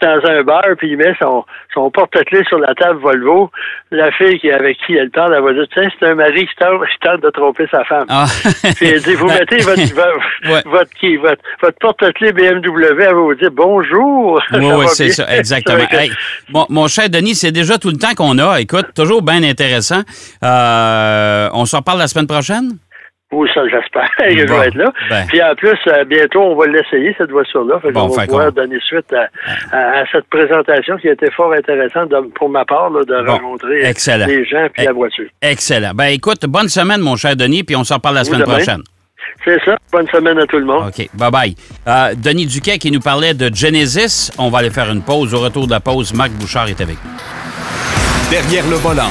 dans 0.00 0.20
un 0.28 0.42
bar, 0.42 0.62
puis 0.78 0.90
il 0.90 0.96
met 0.96 1.14
son, 1.20 1.44
son 1.72 1.90
porte-clés 1.90 2.44
sur 2.48 2.58
la 2.58 2.74
table 2.74 2.98
Volvo. 3.00 3.50
La 3.92 4.10
fille 4.10 4.40
qui 4.40 4.50
avec 4.50 4.78
qui 4.84 4.94
elle 4.94 5.10
parle, 5.10 5.34
elle 5.34 5.42
va 5.42 5.52
dire, 5.52 5.66
tiens, 5.72 5.88
c'est 5.98 6.06
un 6.06 6.14
mari 6.16 6.46
qui 6.46 6.54
tente, 7.00 7.22
de 7.22 7.30
tromper 7.30 7.66
sa 7.70 7.84
femme. 7.84 8.06
Ah. 8.08 8.26
puis 8.76 8.88
elle 8.88 9.02
dit, 9.02 9.14
vous 9.14 9.28
mettez 9.28 9.58
votre, 9.62 10.68
votre, 10.68 10.90
qui, 10.98 11.16
votre, 11.16 11.42
votre 11.62 11.78
porte-clés 11.78 12.32
BMW, 12.32 12.82
elle 12.84 12.96
va 12.96 13.12
vous 13.12 13.34
dire, 13.34 13.50
bonjour. 13.52 14.42
Oui, 14.52 14.66
oui, 14.78 14.86
c'est 14.88 15.10
ça, 15.10 15.26
exactement. 15.36 15.78
mon, 16.50 16.66
mon 16.68 16.88
cher 16.88 17.08
Denis, 17.08 17.36
c'est 17.36 17.52
déjà 17.52 17.78
tout 17.78 17.90
le 17.90 17.98
temps 17.98 18.14
qu'on 18.16 18.38
a. 18.38 18.60
Écoute, 18.60 18.88
toujours 18.94 19.22
bien 19.22 19.42
intéressant. 19.44 20.02
Euh, 20.42 20.71
euh, 20.72 21.48
on 21.52 21.64
s'en 21.64 21.82
parle 21.82 21.98
la 21.98 22.08
semaine 22.08 22.26
prochaine? 22.26 22.78
Oui, 23.32 23.48
ça, 23.54 23.62
j'espère 23.66 24.10
que 24.18 24.30
je 24.30 24.46
vais 24.46 24.68
être 24.68 24.74
là. 24.74 24.92
Ben. 25.08 25.26
Puis 25.26 25.42
en 25.42 25.54
plus, 25.54 25.78
euh, 25.88 26.04
bientôt, 26.04 26.42
on 26.42 26.54
va 26.54 26.66
l'essayer, 26.66 27.14
cette 27.16 27.30
voiture-là. 27.30 27.80
on 27.94 28.08
va 28.08 28.26
pouvoir 28.26 28.52
donner 28.52 28.78
suite 28.80 29.12
à, 29.72 30.04
cette 30.12 30.26
présentation 30.28 30.98
qui 30.98 31.08
a 31.08 31.12
été 31.12 31.30
fort 31.30 31.52
intéressante 31.52 32.12
pour 32.34 32.50
ma 32.50 32.64
part 32.66 32.90
de 32.90 33.26
rencontrer 33.26 33.90
les 34.26 34.44
gens 34.44 34.68
et 34.76 34.84
la 34.84 34.92
voiture. 34.92 35.28
Excellent. 35.40 35.92
Ben 35.94 36.06
écoute, 36.06 36.44
bonne 36.46 36.68
semaine, 36.68 37.00
mon 37.00 37.16
cher 37.16 37.34
Denis, 37.34 37.64
puis 37.64 37.74
on 37.74 37.84
s'en 37.84 37.98
parle 37.98 38.16
la 38.16 38.24
semaine 38.24 38.42
prochaine. 38.42 38.82
C'est 39.44 39.58
ça. 39.64 39.76
Bonne 39.90 40.06
semaine 40.08 40.38
à 40.38 40.46
tout 40.46 40.58
le 40.58 40.64
monde. 40.64 40.88
OK. 40.88 41.08
Bye-bye. 41.16 41.56
Euh, 41.88 42.14
Denis 42.16 42.46
Duquet 42.46 42.78
qui 42.78 42.90
nous 42.90 43.00
parlait 43.00 43.34
de 43.34 43.52
Genesis. 43.52 44.30
On 44.38 44.50
va 44.50 44.58
aller 44.58 44.70
faire 44.70 44.90
une 44.90 45.02
pause. 45.02 45.34
Au 45.34 45.40
retour 45.40 45.66
de 45.66 45.72
la 45.72 45.80
pause, 45.80 46.14
Marc 46.14 46.30
Bouchard 46.32 46.68
est 46.68 46.80
avec 46.80 46.96
nous. 47.02 47.10
Derrière 48.30 48.64
le 48.68 48.76
volant. 48.76 49.10